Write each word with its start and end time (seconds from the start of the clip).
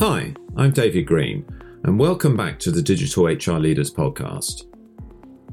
Hi, 0.00 0.32
I'm 0.56 0.70
David 0.70 1.04
Green, 1.04 1.44
and 1.84 1.98
welcome 1.98 2.34
back 2.34 2.58
to 2.60 2.70
the 2.70 2.80
Digital 2.80 3.26
HR 3.26 3.60
Leaders 3.60 3.92
Podcast. 3.92 4.62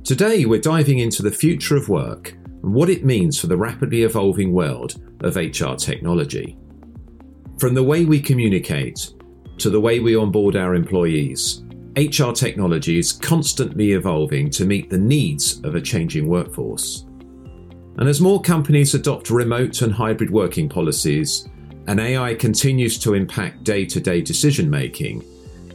Today, 0.06 0.46
we're 0.46 0.62
diving 0.62 1.00
into 1.00 1.22
the 1.22 1.30
future 1.30 1.76
of 1.76 1.90
work 1.90 2.32
and 2.64 2.74
what 2.74 2.90
it 2.90 3.04
means 3.04 3.38
for 3.38 3.48
the 3.48 3.58
rapidly 3.58 4.04
evolving 4.04 4.54
world 4.54 5.02
of 5.20 5.36
HR 5.36 5.74
technology. 5.76 6.58
From 7.60 7.74
the 7.74 7.84
way 7.84 8.06
we 8.06 8.22
communicate 8.22 9.12
to 9.58 9.70
the 9.70 9.82
way 9.82 10.00
we 10.00 10.16
onboard 10.16 10.56
our 10.56 10.76
employees, 10.76 11.66
HR 11.98 12.32
technology 12.32 13.00
is 13.00 13.12
constantly 13.12 13.92
evolving 13.92 14.50
to 14.52 14.64
meet 14.64 14.90
the 14.90 14.98
needs 14.98 15.60
of 15.66 15.76
a 15.76 15.82
changing 15.82 16.26
workforce. 16.26 17.06
And 17.98 18.08
as 18.08 18.22
more 18.22 18.42
companies 18.42 18.94
adopt 18.94 19.30
remote 19.30 19.82
and 19.82 19.92
hybrid 19.92 20.30
working 20.30 20.70
policies, 20.70 21.50
and 21.88 22.00
AI 22.00 22.36
continues 22.36 23.00
to 23.00 23.14
impact 23.14 23.64
day 23.64 23.86
to 23.86 24.00
day 24.00 24.22
decision 24.22 24.70
making, 24.70 25.24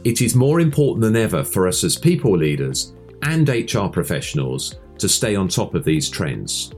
it 0.03 0.21
is 0.21 0.35
more 0.35 0.59
important 0.59 1.01
than 1.01 1.15
ever 1.15 1.43
for 1.43 1.67
us 1.67 1.83
as 1.83 1.97
people 1.97 2.37
leaders 2.37 2.93
and 3.23 3.49
HR 3.49 3.87
professionals 3.87 4.75
to 4.97 5.09
stay 5.09 5.35
on 5.35 5.47
top 5.47 5.75
of 5.75 5.83
these 5.83 6.09
trends. 6.09 6.71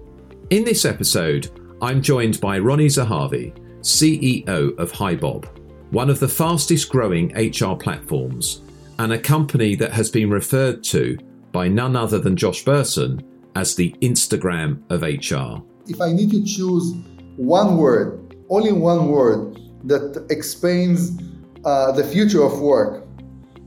In 0.52 0.64
this 0.64 0.86
episode, 0.86 1.50
I'm 1.82 2.02
joined 2.02 2.40
by 2.40 2.60
Ronnie 2.60 2.88
Zahavi, 2.88 3.54
CEO 3.82 4.78
of 4.78 4.92
HiBob, 4.92 5.48
one 5.92 6.10
of 6.10 6.20
the 6.20 6.28
fastest 6.28 6.90
growing 6.90 7.34
HR 7.36 7.76
platforms, 7.76 8.62
and 9.00 9.12
a 9.12 9.20
company 9.20 9.76
that 9.76 9.92
has 9.92 10.10
been 10.10 10.30
referred 10.30 10.84
to 10.86 11.18
by 11.52 11.68
none 11.68 11.96
other 11.96 12.20
than 12.20 12.38
Josh 12.38 12.64
Bersin 12.64 13.24
as 13.56 13.76
the 13.76 13.94
Instagram 14.02 14.82
of 14.90 15.02
HR. 15.02 15.64
If 15.88 16.02
I 16.02 16.12
need 16.12 16.32
to 16.32 16.44
choose 16.44 16.94
one 17.38 17.78
word 17.78 18.25
only 18.50 18.72
one 18.72 19.08
word 19.08 19.60
that 19.86 20.26
explains 20.30 21.20
uh, 21.64 21.92
the 21.92 22.04
future 22.04 22.44
of 22.44 22.60
work 22.60 23.06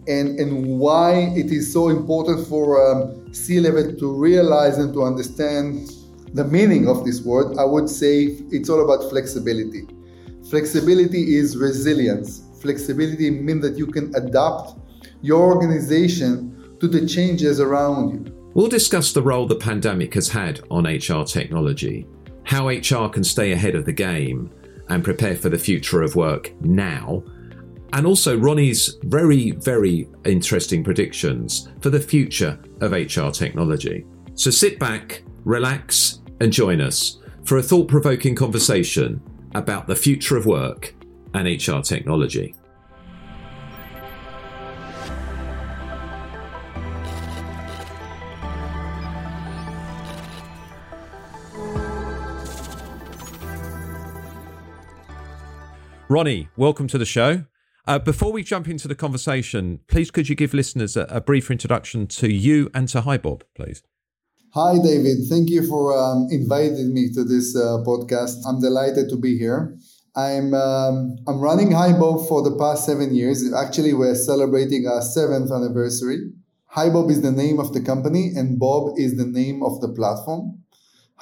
and, 0.06 0.38
and 0.38 0.78
why 0.78 1.32
it 1.36 1.46
is 1.46 1.70
so 1.72 1.88
important 1.88 2.46
for 2.46 2.90
um, 2.90 3.34
C 3.34 3.60
level 3.60 3.94
to 3.94 4.12
realize 4.12 4.78
and 4.78 4.92
to 4.94 5.02
understand 5.02 5.90
the 6.34 6.44
meaning 6.44 6.88
of 6.88 7.04
this 7.04 7.22
word, 7.22 7.56
I 7.58 7.64
would 7.64 7.88
say 7.88 8.38
it's 8.50 8.68
all 8.68 8.84
about 8.84 9.08
flexibility. 9.10 9.86
Flexibility 10.48 11.36
is 11.36 11.56
resilience. 11.56 12.42
Flexibility 12.60 13.30
means 13.30 13.62
that 13.62 13.76
you 13.76 13.86
can 13.86 14.14
adapt 14.14 14.78
your 15.22 15.54
organization 15.54 16.76
to 16.80 16.88
the 16.88 17.06
changes 17.06 17.60
around 17.60 18.10
you. 18.26 18.50
We'll 18.54 18.68
discuss 18.68 19.12
the 19.12 19.22
role 19.22 19.46
the 19.46 19.56
pandemic 19.56 20.14
has 20.14 20.28
had 20.28 20.60
on 20.70 20.86
HR 20.86 21.24
technology, 21.24 22.06
how 22.44 22.68
HR 22.68 23.08
can 23.08 23.24
stay 23.24 23.52
ahead 23.52 23.74
of 23.74 23.84
the 23.84 23.92
game, 23.92 24.50
and 24.88 25.04
prepare 25.04 25.36
for 25.36 25.48
the 25.48 25.58
future 25.58 26.02
of 26.02 26.16
work 26.16 26.52
now. 26.60 27.22
And 27.92 28.06
also 28.06 28.38
Ronnie's 28.38 28.96
very, 29.04 29.52
very 29.52 30.08
interesting 30.24 30.84
predictions 30.84 31.68
for 31.80 31.90
the 31.90 32.00
future 32.00 32.58
of 32.80 32.92
HR 32.92 33.30
technology. 33.30 34.04
So 34.34 34.50
sit 34.50 34.78
back, 34.78 35.22
relax, 35.44 36.20
and 36.40 36.52
join 36.52 36.80
us 36.80 37.18
for 37.44 37.56
a 37.56 37.62
thought 37.62 37.88
provoking 37.88 38.34
conversation 38.34 39.20
about 39.54 39.86
the 39.86 39.96
future 39.96 40.36
of 40.36 40.46
work 40.46 40.94
and 41.34 41.46
HR 41.46 41.80
technology. 41.80 42.54
Ronnie, 56.10 56.48
welcome 56.56 56.88
to 56.88 56.96
the 56.96 57.04
show. 57.04 57.44
Uh, 57.86 57.98
before 57.98 58.32
we 58.32 58.42
jump 58.42 58.66
into 58.66 58.88
the 58.88 58.94
conversation, 58.94 59.80
please 59.88 60.10
could 60.10 60.26
you 60.26 60.34
give 60.34 60.54
listeners 60.54 60.96
a, 60.96 61.02
a 61.10 61.20
brief 61.20 61.50
introduction 61.50 62.06
to 62.06 62.32
you 62.32 62.70
and 62.72 62.88
to 62.88 63.02
HiBob, 63.02 63.42
please? 63.54 63.82
Hi, 64.54 64.78
David. 64.82 65.18
Thank 65.28 65.50
you 65.50 65.68
for 65.68 65.94
um, 65.94 66.26
inviting 66.30 66.94
me 66.94 67.10
to 67.12 67.24
this 67.24 67.54
uh, 67.54 67.84
podcast. 67.84 68.36
I'm 68.46 68.58
delighted 68.58 69.10
to 69.10 69.18
be 69.18 69.36
here. 69.36 69.76
I'm 70.16 70.54
um, 70.54 71.18
I'm 71.28 71.40
running 71.40 71.72
HiBob 71.72 72.26
for 72.26 72.40
the 72.40 72.56
past 72.56 72.86
seven 72.86 73.14
years. 73.14 73.44
Actually, 73.52 73.92
we're 73.92 74.14
celebrating 74.14 74.86
our 74.86 75.02
seventh 75.02 75.52
anniversary. 75.52 76.30
HiBob 76.74 77.10
is 77.10 77.20
the 77.20 77.32
name 77.32 77.60
of 77.60 77.74
the 77.74 77.82
company, 77.82 78.32
and 78.34 78.58
Bob 78.58 78.94
is 78.96 79.18
the 79.18 79.26
name 79.26 79.62
of 79.62 79.82
the 79.82 79.88
platform. 79.90 80.62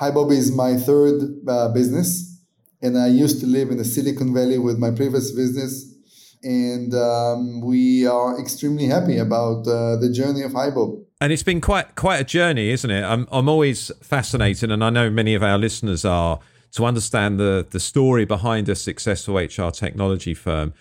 HiBob 0.00 0.30
is 0.30 0.54
my 0.54 0.76
third 0.76 1.22
uh, 1.48 1.72
business 1.72 2.35
and 2.82 2.98
I 2.98 3.08
used 3.08 3.40
to 3.40 3.46
live 3.46 3.70
in 3.70 3.78
the 3.78 3.84
Silicon 3.84 4.34
Valley 4.34 4.58
with 4.58 4.78
my 4.78 4.90
previous 4.90 5.30
business. 5.32 5.94
And 6.42 6.94
um, 6.94 7.60
we 7.60 8.06
are 8.06 8.38
extremely 8.38 8.86
happy 8.86 9.18
about 9.18 9.66
uh, 9.66 9.96
the 9.96 10.10
journey 10.12 10.42
of 10.42 10.52
HiBob. 10.52 11.04
And 11.20 11.32
it's 11.32 11.42
been 11.42 11.62
quite 11.62 11.94
quite 11.94 12.20
a 12.20 12.24
journey, 12.24 12.68
isn't 12.70 12.90
it? 12.90 13.02
I'm 13.02 13.26
I'm 13.32 13.48
always 13.48 13.90
fascinated, 14.02 14.70
and 14.70 14.84
I 14.84 14.90
know 14.90 15.08
many 15.08 15.34
of 15.34 15.42
our 15.42 15.56
listeners 15.56 16.04
are 16.04 16.40
to 16.72 16.84
understand 16.84 17.40
the 17.40 17.66
the 17.68 17.80
story 17.80 18.26
behind 18.26 18.68
a 18.68 18.74
successful 18.74 19.38
HR 19.38 19.70
technology 19.70 20.34
firm. 20.34 20.74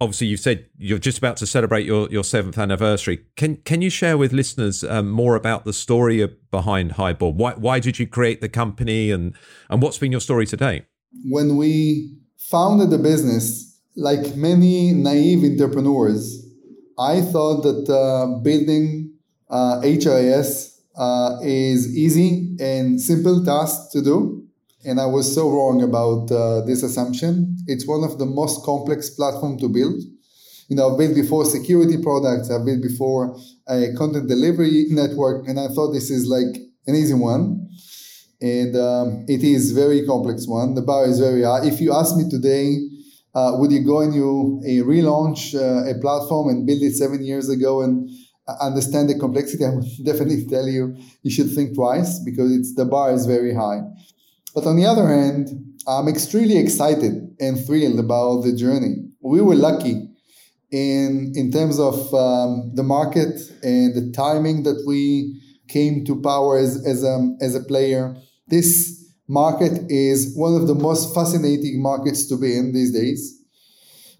Obviously, 0.00 0.28
you've 0.28 0.40
said 0.40 0.66
you're 0.78 0.98
just 0.98 1.18
about 1.18 1.36
to 1.38 1.46
celebrate 1.46 1.84
your, 1.84 2.08
your 2.10 2.24
seventh 2.24 2.58
anniversary. 2.58 3.24
Can 3.36 3.56
can 3.56 3.82
you 3.82 3.90
share 3.90 4.16
with 4.16 4.32
listeners 4.32 4.84
um, 4.84 5.10
more 5.10 5.34
about 5.34 5.64
the 5.64 5.72
story 5.72 6.24
behind 6.52 6.92
HiBob? 6.92 7.34
Why 7.34 7.54
why 7.54 7.80
did 7.80 7.98
you 7.98 8.06
create 8.06 8.40
the 8.40 8.48
company, 8.48 9.10
and 9.10 9.34
and 9.68 9.82
what's 9.82 9.98
been 9.98 10.12
your 10.12 10.20
story 10.20 10.46
today? 10.46 10.86
When 11.24 11.56
we 11.56 12.16
founded 12.38 12.90
the 12.90 12.98
business, 12.98 13.78
like 13.96 14.36
many 14.36 14.92
naive 14.92 15.44
entrepreneurs, 15.44 16.46
I 16.98 17.20
thought 17.20 17.62
that 17.62 17.88
uh, 17.92 18.38
building 18.42 19.12
uh, 19.50 19.80
HRIS 19.82 20.80
uh, 20.96 21.38
is 21.42 21.96
easy 21.96 22.56
and 22.60 23.00
simple 23.00 23.44
task 23.44 23.92
to 23.92 24.02
do. 24.02 24.46
And 24.84 25.00
I 25.00 25.06
was 25.06 25.32
so 25.32 25.48
wrong 25.48 25.82
about 25.82 26.30
uh, 26.32 26.62
this 26.62 26.82
assumption. 26.82 27.56
It's 27.66 27.86
one 27.86 28.02
of 28.02 28.18
the 28.18 28.26
most 28.26 28.64
complex 28.64 29.10
platform 29.10 29.58
to 29.58 29.68
build. 29.68 30.00
You 30.68 30.76
know, 30.76 30.92
I've 30.92 30.98
built 30.98 31.14
before 31.14 31.44
security 31.44 32.02
products, 32.02 32.50
I've 32.50 32.64
built 32.64 32.82
before 32.82 33.36
a 33.68 33.92
content 33.96 34.28
delivery 34.28 34.86
network, 34.88 35.46
and 35.46 35.60
I 35.60 35.68
thought 35.68 35.92
this 35.92 36.10
is 36.10 36.26
like 36.26 36.62
an 36.86 36.94
easy 36.94 37.14
one 37.14 37.61
and 38.42 38.76
um, 38.76 39.24
it 39.28 39.44
is 39.44 39.70
very 39.70 40.04
complex 40.04 40.48
one. 40.48 40.74
The 40.74 40.82
bar 40.82 41.06
is 41.06 41.20
very 41.20 41.44
high. 41.44 41.64
If 41.64 41.80
you 41.80 41.94
ask 41.94 42.16
me 42.16 42.28
today, 42.28 42.76
uh, 43.34 43.52
would 43.54 43.70
you 43.70 43.84
go 43.84 44.00
and 44.00 44.12
you 44.12 44.60
uh, 44.62 44.84
relaunch 44.84 45.54
uh, 45.54 45.88
a 45.88 45.98
platform 46.00 46.48
and 46.48 46.66
build 46.66 46.82
it 46.82 46.94
seven 46.94 47.24
years 47.24 47.48
ago 47.48 47.82
and 47.82 48.10
understand 48.60 49.08
the 49.08 49.18
complexity? 49.18 49.64
I 49.68 49.70
would 49.70 49.86
definitely 50.04 50.44
tell 50.46 50.66
you 50.66 50.96
you 51.22 51.30
should 51.30 51.52
think 51.52 51.74
twice 51.74 52.18
because 52.18 52.50
it's 52.52 52.74
the 52.74 52.84
bar 52.84 53.12
is 53.12 53.26
very 53.26 53.54
high. 53.54 53.80
But 54.54 54.66
on 54.66 54.76
the 54.76 54.86
other 54.86 55.06
hand, 55.06 55.48
I'm 55.86 56.08
extremely 56.08 56.58
excited 56.58 57.34
and 57.40 57.64
thrilled 57.64 58.00
about 58.00 58.42
the 58.42 58.54
journey. 58.54 58.96
We 59.20 59.40
were 59.40 59.54
lucky 59.54 60.08
in 60.72 61.32
in 61.36 61.52
terms 61.52 61.78
of 61.78 62.12
um, 62.12 62.72
the 62.74 62.82
market 62.82 63.40
and 63.62 63.94
the 63.94 64.10
timing 64.12 64.64
that 64.64 64.82
we 64.84 65.40
came 65.68 66.04
to 66.06 66.20
power 66.20 66.58
as 66.58 66.84
as 66.84 67.04
a, 67.04 67.34
as 67.40 67.54
a 67.54 67.60
player 67.60 68.16
this 68.52 69.02
market 69.26 69.72
is 69.88 70.34
one 70.36 70.54
of 70.54 70.66
the 70.66 70.74
most 70.74 71.14
fascinating 71.14 71.82
markets 71.82 72.26
to 72.26 72.36
be 72.36 72.54
in 72.54 72.72
these 72.72 72.92
days. 72.92 73.40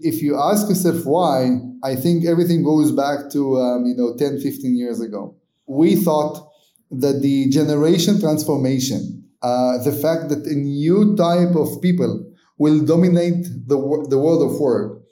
If 0.01 0.23
you 0.23 0.41
ask 0.41 0.69
yourself 0.69 1.05
why, 1.05 1.59
I 1.85 1.95
think 1.97 2.25
everything 2.25 2.65
goes 2.65 2.91
back 2.93 3.31
to 3.33 3.61
um, 3.61 3.85
you 3.85 3.95
know 3.95 4.17
10, 4.17 4.41
15 4.41 4.75
years 4.75 5.01
ago. 5.01 5.37
We 5.67 5.97
thought 5.97 6.51
that 6.91 7.21
the 7.21 7.51
generation 7.51 8.19
transformation, 8.21 9.23
uh, 9.43 9.79
the 9.85 9.93
fact 9.93 10.31
that 10.31 10.47
a 10.47 10.55
new 10.55 11.15
type 11.15 11.55
of 11.55 11.81
people 11.83 12.25
will 12.59 12.81
dominate 12.85 13.45
the, 13.67 13.77
the 14.09 14.19
world 14.19 14.43
of 14.51 14.59
work, 14.59 15.03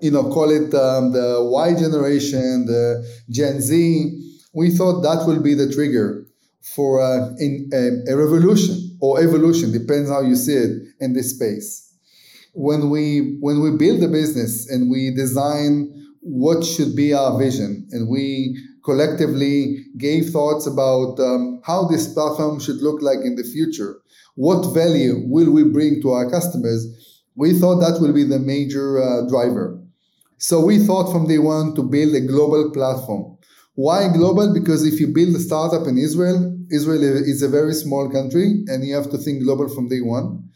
you 0.00 0.10
know, 0.10 0.24
call 0.24 0.50
it 0.50 0.74
um, 0.74 1.12
the 1.12 1.38
Y 1.40 1.74
generation, 1.74 2.66
the 2.66 3.06
Gen 3.30 3.60
Z, 3.60 3.76
we 4.54 4.70
thought 4.70 5.02
that 5.02 5.26
will 5.26 5.40
be 5.40 5.54
the 5.54 5.72
trigger 5.72 6.21
for 6.62 7.00
a, 7.00 7.34
in, 7.38 7.70
a 8.08 8.16
revolution 8.16 8.96
or 9.00 9.20
evolution, 9.20 9.72
depends 9.72 10.08
how 10.08 10.20
you 10.20 10.36
see 10.36 10.54
it 10.54 10.82
in 11.00 11.12
this 11.12 11.34
space. 11.34 11.92
When 12.54 12.90
we 12.90 13.38
when 13.40 13.62
we 13.62 13.76
build 13.76 14.02
a 14.02 14.08
business 14.08 14.68
and 14.70 14.90
we 14.90 15.14
design 15.14 15.90
what 16.20 16.64
should 16.64 16.94
be 16.94 17.12
our 17.12 17.38
vision, 17.38 17.88
and 17.90 18.08
we 18.08 18.56
collectively 18.84 19.86
gave 19.96 20.30
thoughts 20.30 20.66
about 20.66 21.18
um, 21.18 21.60
how 21.64 21.88
this 21.88 22.12
platform 22.12 22.60
should 22.60 22.76
look 22.76 23.00
like 23.00 23.18
in 23.24 23.36
the 23.36 23.44
future, 23.44 24.00
what 24.34 24.74
value 24.74 25.22
will 25.26 25.50
we 25.50 25.64
bring 25.64 26.00
to 26.02 26.10
our 26.10 26.30
customers, 26.30 26.86
we 27.34 27.58
thought 27.58 27.80
that 27.80 28.00
will 28.00 28.12
be 28.12 28.24
the 28.24 28.38
major 28.38 29.02
uh, 29.02 29.26
driver. 29.28 29.80
So 30.38 30.64
we 30.64 30.78
thought 30.78 31.12
from 31.12 31.28
day 31.28 31.38
one 31.38 31.74
to 31.76 31.82
build 31.82 32.14
a 32.14 32.20
global 32.20 32.70
platform 32.72 33.31
why 33.74 34.08
global? 34.08 34.52
Because 34.52 34.84
if 34.86 35.00
you 35.00 35.08
build 35.08 35.34
a 35.34 35.40
startup 35.40 35.86
in 35.86 35.96
Israel, 35.96 36.58
Israel 36.70 37.02
is 37.02 37.42
a 37.42 37.48
very 37.48 37.74
small 37.74 38.10
country 38.10 38.64
and 38.66 38.84
you 38.84 38.94
have 38.94 39.10
to 39.10 39.18
think 39.18 39.42
global 39.42 39.68
from 39.68 39.88
day 39.88 40.00
one. 40.00 40.48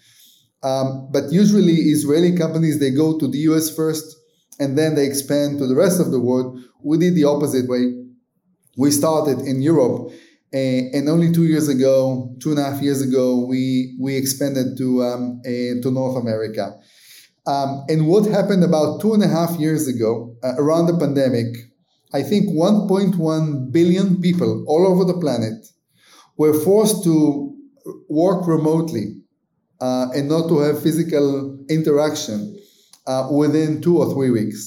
Um, 0.62 1.08
but 1.12 1.32
usually 1.32 1.74
Israeli 1.74 2.36
companies, 2.36 2.78
they 2.78 2.90
go 2.90 3.18
to 3.18 3.28
the 3.28 3.38
US 3.50 3.74
first 3.74 4.16
and 4.58 4.76
then 4.76 4.94
they 4.94 5.06
expand 5.06 5.58
to 5.58 5.66
the 5.66 5.74
rest 5.74 6.00
of 6.00 6.10
the 6.10 6.20
world. 6.20 6.58
We 6.82 6.98
did 6.98 7.14
the 7.14 7.24
opposite 7.24 7.68
way. 7.68 7.92
We 8.76 8.90
started 8.90 9.40
in 9.40 9.62
Europe, 9.62 10.12
and 10.52 11.08
only 11.08 11.32
two 11.32 11.44
years 11.44 11.68
ago, 11.68 12.34
two 12.40 12.50
and 12.50 12.58
a 12.58 12.64
half 12.64 12.82
years 12.82 13.00
ago, 13.00 13.46
we 13.46 13.96
we 14.00 14.16
expanded 14.16 14.76
to 14.78 15.02
um, 15.02 15.40
to 15.44 15.90
North 15.90 16.16
America. 16.16 16.78
Um, 17.46 17.84
and 17.88 18.06
what 18.06 18.26
happened 18.26 18.64
about 18.64 19.00
two 19.00 19.14
and 19.14 19.22
a 19.22 19.28
half 19.28 19.58
years 19.58 19.86
ago, 19.86 20.36
uh, 20.42 20.54
around 20.58 20.86
the 20.86 20.98
pandemic, 20.98 21.46
I 22.16 22.22
think 22.22 22.48
1.1 22.48 23.72
billion 23.72 24.22
people 24.22 24.64
all 24.66 24.86
over 24.86 25.04
the 25.04 25.18
planet 25.20 25.66
were 26.38 26.54
forced 26.54 27.04
to 27.04 27.54
work 28.08 28.46
remotely 28.46 29.06
uh, 29.82 30.06
and 30.14 30.26
not 30.26 30.48
to 30.48 30.60
have 30.60 30.82
physical 30.82 31.58
interaction 31.68 32.58
uh, 33.06 33.28
within 33.30 33.82
two 33.82 33.98
or 33.98 34.14
three 34.14 34.30
weeks. 34.30 34.60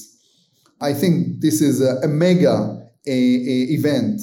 I 0.79 0.93
think 0.93 1.41
this 1.41 1.59
is 1.59 1.81
a, 1.81 1.95
a 2.03 2.07
mega 2.07 2.55
a, 3.07 3.19
a 3.55 3.57
event 3.77 4.21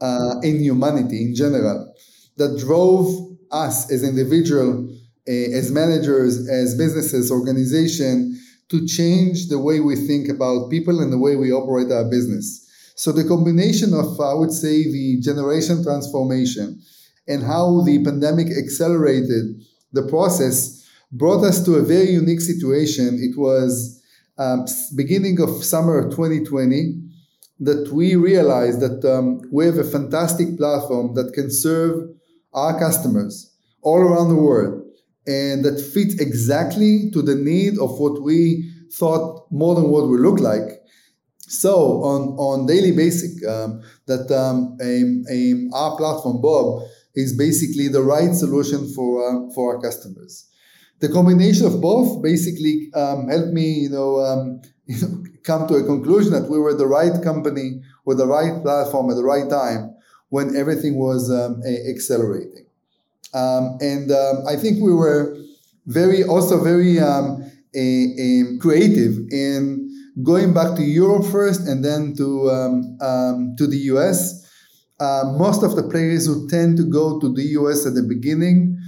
uh, 0.00 0.34
in 0.42 0.58
humanity 0.60 1.22
in 1.22 1.36
general 1.36 1.94
that 2.36 2.58
drove 2.58 3.06
us 3.52 3.92
as 3.92 4.02
individual, 4.02 4.88
uh, 5.28 5.58
as 5.60 5.70
managers, 5.70 6.48
as 6.48 6.76
businesses, 6.76 7.30
organization 7.30 8.36
to 8.68 8.86
change 8.86 9.48
the 9.48 9.58
way 9.58 9.80
we 9.80 9.94
think 9.94 10.28
about 10.28 10.70
people 10.70 11.00
and 11.00 11.12
the 11.12 11.18
way 11.18 11.36
we 11.36 11.52
operate 11.52 11.92
our 11.92 12.04
business. 12.04 12.62
So 12.96 13.12
the 13.12 13.28
combination 13.28 13.94
of, 13.94 14.18
I 14.20 14.34
would 14.34 14.52
say, 14.52 14.84
the 14.84 15.20
generation 15.20 15.84
transformation 15.84 16.80
and 17.28 17.42
how 17.42 17.82
the 17.82 18.02
pandemic 18.02 18.48
accelerated 18.48 19.62
the 19.92 20.02
process 20.08 20.84
brought 21.12 21.44
us 21.44 21.64
to 21.64 21.74
a 21.74 21.82
very 21.82 22.10
unique 22.10 22.40
situation. 22.40 23.18
It 23.20 23.38
was 23.38 24.02
um, 24.38 24.66
beginning 24.94 25.40
of 25.40 25.64
summer 25.64 26.10
2020 26.10 27.02
that 27.60 27.90
we 27.92 28.16
realized 28.16 28.80
that 28.80 29.04
um, 29.04 29.40
we 29.50 29.64
have 29.66 29.78
a 29.78 29.84
fantastic 29.84 30.56
platform 30.58 31.14
that 31.14 31.32
can 31.32 31.50
serve 31.50 32.08
our 32.52 32.78
customers 32.78 33.54
all 33.82 33.98
around 33.98 34.28
the 34.28 34.34
world 34.34 34.85
and 35.26 35.64
that 35.64 35.80
fits 35.80 36.14
exactly 36.20 37.10
to 37.12 37.22
the 37.22 37.34
need 37.34 37.78
of 37.78 37.98
what 37.98 38.22
we 38.22 38.70
thought 38.92 39.46
modern 39.50 39.90
world 39.90 40.10
would 40.10 40.20
look 40.20 40.40
like. 40.40 40.82
So 41.48 42.02
on 42.02 42.36
on 42.38 42.66
daily 42.66 42.92
basic, 42.92 43.44
um, 43.46 43.82
that 44.06 44.30
um, 44.30 44.76
our 45.72 45.96
platform 45.96 46.40
Bob 46.40 46.82
is 47.14 47.36
basically 47.36 47.88
the 47.88 48.02
right 48.02 48.34
solution 48.34 48.92
for 48.94 49.22
uh, 49.22 49.52
for 49.54 49.74
our 49.74 49.80
customers. 49.80 50.46
The 51.00 51.08
combination 51.08 51.66
of 51.66 51.80
both 51.80 52.22
basically 52.22 52.90
um, 52.94 53.28
helped 53.28 53.52
me, 53.52 53.68
you 53.86 53.90
know, 53.90 54.20
um, 54.20 54.62
you 54.86 55.00
know, 55.00 55.24
come 55.44 55.68
to 55.68 55.74
a 55.74 55.84
conclusion 55.84 56.32
that 56.32 56.50
we 56.50 56.58
were 56.58 56.74
the 56.74 56.86
right 56.86 57.22
company 57.22 57.82
with 58.04 58.18
the 58.18 58.26
right 58.26 58.62
platform 58.62 59.10
at 59.10 59.16
the 59.16 59.24
right 59.24 59.48
time 59.48 59.94
when 60.30 60.56
everything 60.56 60.96
was 60.96 61.30
accelerating. 61.88 62.65
Um, 63.36 63.76
and 63.80 64.10
um, 64.10 64.44
I 64.48 64.56
think 64.56 64.82
we 64.82 64.94
were 64.94 65.36
very, 65.86 66.24
also 66.24 66.62
very 66.64 66.98
um, 66.98 67.44
a, 67.74 68.14
a 68.18 68.58
creative 68.58 69.18
in 69.30 69.86
going 70.22 70.54
back 70.54 70.76
to 70.76 70.82
Europe 70.82 71.26
first 71.26 71.68
and 71.68 71.84
then 71.84 72.14
to 72.16 72.50
um, 72.50 72.98
um, 73.00 73.54
to 73.58 73.66
the 73.66 73.76
US. 73.92 74.42
Uh, 74.98 75.34
most 75.36 75.62
of 75.62 75.76
the 75.76 75.82
players 75.82 76.24
who 76.26 76.48
tend 76.48 76.78
to 76.78 76.84
go 76.84 77.20
to 77.20 77.32
the 77.34 77.42
US 77.60 77.84
at 77.86 77.94
the 77.94 78.02
beginning, 78.02 78.78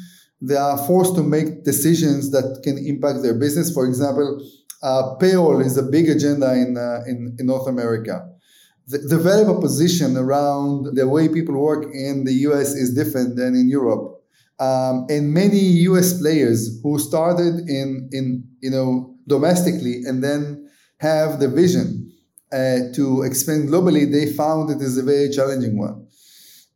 they 0.41 0.57
are 0.57 0.79
forced 0.87 1.15
to 1.17 1.23
make 1.23 1.65
decisions 1.65 2.31
that 2.31 2.61
can 2.65 2.79
impact 2.79 3.23
their 3.23 3.35
business. 3.35 3.71
For 3.71 3.85
example, 3.85 4.43
uh, 4.83 5.17
payroll 5.17 5.61
is 5.61 5.77
a 5.77 5.83
big 5.83 6.09
agenda 6.09 6.55
in, 6.55 6.79
uh, 6.79 7.03
in, 7.07 7.37
in 7.39 7.47
North 7.47 7.69
America. 7.69 8.27
The, 8.87 8.99
the 8.99 9.19
value 9.19 9.45
proposition 9.45 10.17
around 10.17 10.97
the 10.97 11.07
way 11.07 11.29
people 11.29 11.61
work 11.61 11.85
in 11.93 12.25
the 12.25 12.33
US 12.49 12.75
is 12.75 12.95
different 12.95 13.37
than 13.37 13.55
in 13.55 13.69
Europe. 13.69 14.18
Um, 14.61 15.07
and 15.09 15.33
many 15.33 15.59
US 15.89 16.19
players 16.19 16.81
who 16.83 16.99
started 16.99 17.69
in, 17.69 18.09
in 18.13 18.45
you 18.61 18.71
know 18.71 19.15
domestically 19.27 20.03
and 20.05 20.23
then 20.25 20.69
have 20.99 21.39
the 21.39 21.49
vision 21.49 22.11
uh, 22.53 22.91
to 22.95 23.23
expand 23.23 23.69
globally, 23.69 24.11
they 24.11 24.33
found 24.33 24.71
it 24.71 24.81
is 24.83 24.99
a 24.99 25.03
very 25.03 25.31
challenging 25.31 25.79
one. 25.79 26.07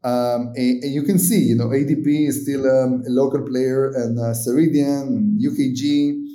Um, 0.05 0.53
and, 0.57 0.83
and, 0.83 0.93
you 0.93 1.03
can 1.03 1.19
see, 1.19 1.39
you 1.39 1.55
know, 1.55 1.69
ADP 1.69 2.29
is 2.29 2.43
still 2.43 2.67
um, 2.67 3.05
a 3.07 3.11
local 3.11 3.41
player, 3.47 3.93
and 3.93 4.19
uh, 4.19 4.35
Ceridian, 4.35 5.39
UKG, 5.39 6.27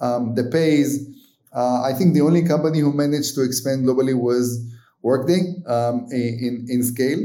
um, 0.00 0.34
the 0.34 0.44
Pays. 0.44 1.08
Uh, 1.52 1.82
I 1.82 1.92
think 1.92 2.14
the 2.14 2.20
only 2.20 2.44
company 2.44 2.78
who 2.78 2.92
managed 2.92 3.34
to 3.34 3.42
expand 3.42 3.84
globally 3.84 4.14
was 4.14 4.64
Workday 5.02 5.54
um, 5.66 6.06
in, 6.10 6.66
in 6.68 6.82
scale. 6.84 7.18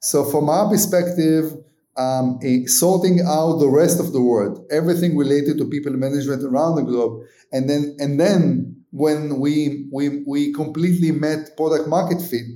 So, 0.00 0.24
from 0.24 0.48
our 0.48 0.68
perspective, 0.68 1.52
um, 1.96 2.38
sorting 2.66 3.20
out 3.20 3.58
the 3.58 3.68
rest 3.68 4.00
of 4.00 4.12
the 4.12 4.20
world, 4.20 4.66
everything 4.70 5.16
related 5.16 5.58
to 5.58 5.64
people 5.64 5.92
management 5.92 6.42
around 6.42 6.76
the 6.76 6.82
globe, 6.82 7.22
and 7.52 7.68
then 7.68 7.96
and 7.98 8.18
then 8.18 8.74
when 8.94 9.40
we, 9.40 9.88
we, 9.90 10.22
we 10.24 10.52
completely 10.52 11.10
met 11.10 11.56
product 11.56 11.88
market 11.88 12.22
fit, 12.22 12.46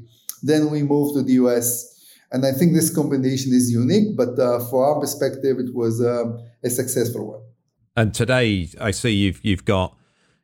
then 0.41 0.71
we 0.71 0.85
moved 0.85 1.17
to 1.17 1.23
the 1.25 1.33
US. 1.33 1.97
And 2.31 2.47
I 2.47 2.53
think 2.53 2.75
this 2.75 2.95
combination 2.95 3.53
is 3.53 3.73
unique, 3.73 4.17
but 4.17 4.39
uh, 4.39 4.61
for 4.71 4.87
our 4.87 5.01
perspective, 5.01 5.59
it 5.59 5.75
was 5.75 6.01
uh, 6.01 6.39
a 6.63 6.71
successful 6.71 7.33
one. 7.33 7.41
And 7.97 8.15
today, 8.15 8.69
I 8.81 8.93
see 8.93 9.11
you've 9.11 9.41
you've 9.43 9.65
got 9.65 9.97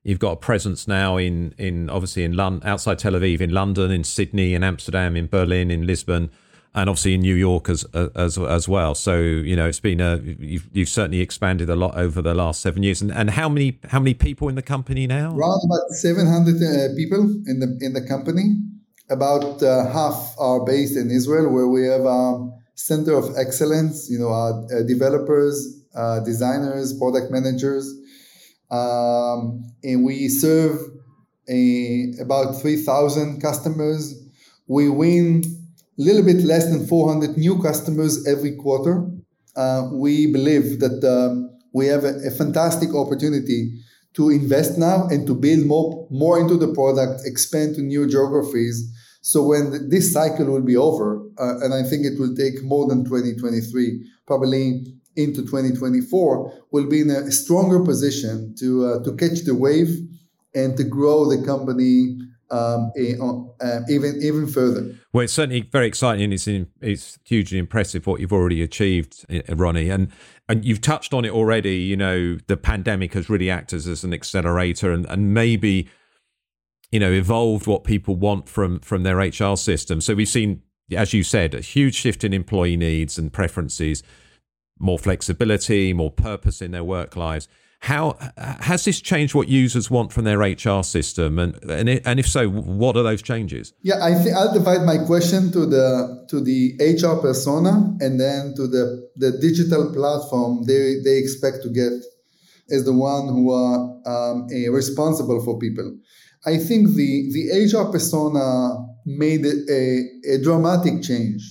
you've 0.02 0.18
got 0.18 0.32
a 0.32 0.36
presence 0.36 0.88
now 0.88 1.16
in 1.16 1.54
in 1.58 1.88
obviously 1.88 2.24
in 2.24 2.32
London, 2.32 2.68
outside 2.68 2.98
Tel 2.98 3.12
Aviv, 3.12 3.40
in 3.40 3.50
London, 3.50 3.92
in 3.92 4.02
Sydney, 4.02 4.54
in 4.54 4.64
Amsterdam, 4.64 5.14
in 5.14 5.28
Berlin, 5.28 5.70
in 5.70 5.86
Lisbon 5.86 6.30
and 6.74 6.90
obviously 6.90 7.14
in 7.14 7.20
New 7.20 7.34
York 7.34 7.68
as 7.68 7.84
as 8.14 8.36
as 8.38 8.68
well. 8.68 8.94
So 8.94 9.18
you 9.18 9.56
know, 9.56 9.66
it's 9.66 9.80
been 9.80 10.00
a 10.00 10.16
you've, 10.22 10.68
you've 10.72 10.88
certainly 10.88 11.20
expanded 11.20 11.70
a 11.70 11.76
lot 11.76 11.96
over 11.96 12.20
the 12.20 12.34
last 12.34 12.60
seven 12.60 12.82
years. 12.82 13.00
And, 13.02 13.12
and 13.12 13.30
how 13.30 13.48
many 13.48 13.78
how 13.88 14.00
many 14.00 14.14
people 14.14 14.48
in 14.48 14.54
the 14.54 14.62
company 14.62 15.06
now? 15.06 15.34
Around 15.34 15.60
about 15.64 15.88
seven 15.90 16.26
hundred 16.26 16.56
uh, 16.56 16.94
people 16.96 17.22
in 17.46 17.60
the 17.60 17.78
in 17.80 17.92
the 17.92 18.06
company. 18.06 18.56
About 19.10 19.62
uh, 19.62 19.86
half 19.92 20.34
are 20.38 20.64
based 20.64 20.96
in 20.96 21.10
Israel, 21.10 21.52
where 21.52 21.68
we 21.68 21.84
have 21.84 22.06
a 22.06 22.50
center 22.74 23.14
of 23.14 23.36
excellence. 23.36 24.08
You 24.10 24.18
know, 24.18 24.28
our 24.28 24.64
uh, 24.64 24.82
developers, 24.82 25.84
uh, 25.94 26.20
designers, 26.20 26.96
product 26.98 27.30
managers, 27.30 27.86
um, 28.70 29.62
and 29.82 30.06
we 30.06 30.28
serve 30.28 30.80
a, 31.50 32.14
about 32.18 32.60
three 32.62 32.78
thousand 32.82 33.42
customers. 33.42 34.14
We 34.68 34.88
win 34.88 35.42
a 35.98 36.02
little 36.02 36.24
bit 36.24 36.44
less 36.44 36.66
than 36.66 36.86
400 36.86 37.36
new 37.36 37.62
customers 37.62 38.26
every 38.26 38.56
quarter. 38.56 39.06
Uh, 39.56 39.88
we 39.92 40.26
believe 40.26 40.80
that 40.80 41.04
um, 41.04 41.50
we 41.72 41.86
have 41.86 42.04
a, 42.04 42.14
a, 42.26 42.30
fantastic 42.30 42.92
opportunity 42.94 43.72
to 44.14 44.30
invest 44.30 44.78
now 44.78 45.06
and 45.08 45.26
to 45.26 45.34
build 45.34 45.64
more, 45.66 46.08
more 46.10 46.40
into 46.40 46.56
the 46.56 46.72
product, 46.74 47.22
expand 47.24 47.76
to 47.76 47.82
new 47.82 48.08
geographies. 48.08 48.90
So 49.20 49.42
when 49.42 49.88
this 49.88 50.12
cycle 50.12 50.46
will 50.46 50.62
be 50.62 50.76
over, 50.76 51.22
uh, 51.38 51.60
and 51.60 51.72
I 51.72 51.82
think 51.88 52.04
it 52.04 52.18
will 52.18 52.34
take 52.34 52.62
more 52.64 52.88
than 52.88 53.04
2023, 53.04 54.04
probably 54.26 54.84
into 55.16 55.42
2024, 55.42 56.52
we'll 56.72 56.88
be 56.88 57.00
in 57.00 57.10
a 57.10 57.30
stronger 57.30 57.80
position 57.84 58.54
to 58.58 58.86
uh, 58.86 59.04
to 59.04 59.14
catch 59.16 59.40
the 59.44 59.54
wave 59.54 59.88
and 60.54 60.76
to 60.76 60.84
grow 60.84 61.28
the 61.28 61.44
company 61.44 62.18
um, 62.54 62.92
uh, 63.60 63.80
even 63.88 64.18
even 64.22 64.46
further. 64.46 64.94
Well, 65.12 65.24
it's 65.24 65.32
certainly 65.32 65.62
very 65.62 65.86
exciting. 65.86 66.32
It's 66.32 66.46
it's 66.80 67.18
hugely 67.24 67.58
impressive 67.58 68.06
what 68.06 68.20
you've 68.20 68.32
already 68.32 68.62
achieved, 68.62 69.24
uh, 69.30 69.56
Ronnie, 69.56 69.90
and 69.90 70.10
and 70.48 70.64
you've 70.64 70.80
touched 70.80 71.12
on 71.12 71.24
it 71.24 71.32
already. 71.32 71.78
You 71.78 71.96
know, 71.96 72.38
the 72.46 72.56
pandemic 72.56 73.14
has 73.14 73.28
really 73.28 73.50
acted 73.50 73.86
as 73.86 74.04
an 74.04 74.12
accelerator, 74.12 74.92
and 74.92 75.04
and 75.06 75.34
maybe 75.34 75.88
you 76.92 77.00
know 77.00 77.10
evolved 77.10 77.66
what 77.66 77.82
people 77.82 78.14
want 78.14 78.48
from 78.48 78.78
from 78.80 79.02
their 79.02 79.18
HR 79.18 79.56
system. 79.56 80.00
So 80.00 80.14
we've 80.14 80.28
seen, 80.28 80.62
as 80.96 81.12
you 81.12 81.24
said, 81.24 81.54
a 81.54 81.60
huge 81.60 81.96
shift 81.96 82.22
in 82.22 82.32
employee 82.32 82.76
needs 82.76 83.18
and 83.18 83.32
preferences, 83.32 84.04
more 84.78 84.98
flexibility, 84.98 85.92
more 85.92 86.12
purpose 86.12 86.62
in 86.62 86.70
their 86.70 86.84
work 86.84 87.16
lives 87.16 87.48
how 87.84 88.16
has 88.60 88.86
this 88.86 88.98
changed 89.02 89.34
what 89.34 89.46
users 89.46 89.90
want 89.90 90.10
from 90.10 90.24
their 90.24 90.38
HR 90.38 90.82
system, 90.82 91.38
and 91.38 91.62
and, 91.64 91.86
it, 91.90 92.02
and 92.06 92.18
if 92.18 92.26
so, 92.26 92.48
what 92.48 92.96
are 92.96 93.02
those 93.02 93.20
changes? 93.20 93.74
Yeah, 93.82 94.02
I 94.02 94.14
think 94.14 94.34
I'll 94.34 94.54
divide 94.54 94.86
my 94.86 94.96
question 95.04 95.52
to 95.52 95.66
the 95.66 96.24
to 96.30 96.40
the 96.40 96.60
HR 96.80 97.20
persona 97.20 97.94
and 98.00 98.18
then 98.18 98.54
to 98.56 98.66
the 98.66 99.10
the 99.16 99.32
digital 99.32 99.92
platform 99.92 100.64
they 100.64 101.00
they 101.04 101.18
expect 101.18 101.62
to 101.64 101.68
get 101.68 101.92
as 102.70 102.86
the 102.86 102.94
one 102.94 103.28
who 103.28 103.52
are 103.52 103.78
um, 104.06 104.48
responsible 104.72 105.44
for 105.44 105.58
people. 105.58 105.94
I 106.46 106.56
think 106.56 106.88
the 107.00 107.12
the 107.36 107.44
HR 107.68 107.92
persona 107.92 108.78
made 109.04 109.44
a, 109.44 109.84
a 110.32 110.38
dramatic 110.42 111.02
change 111.02 111.42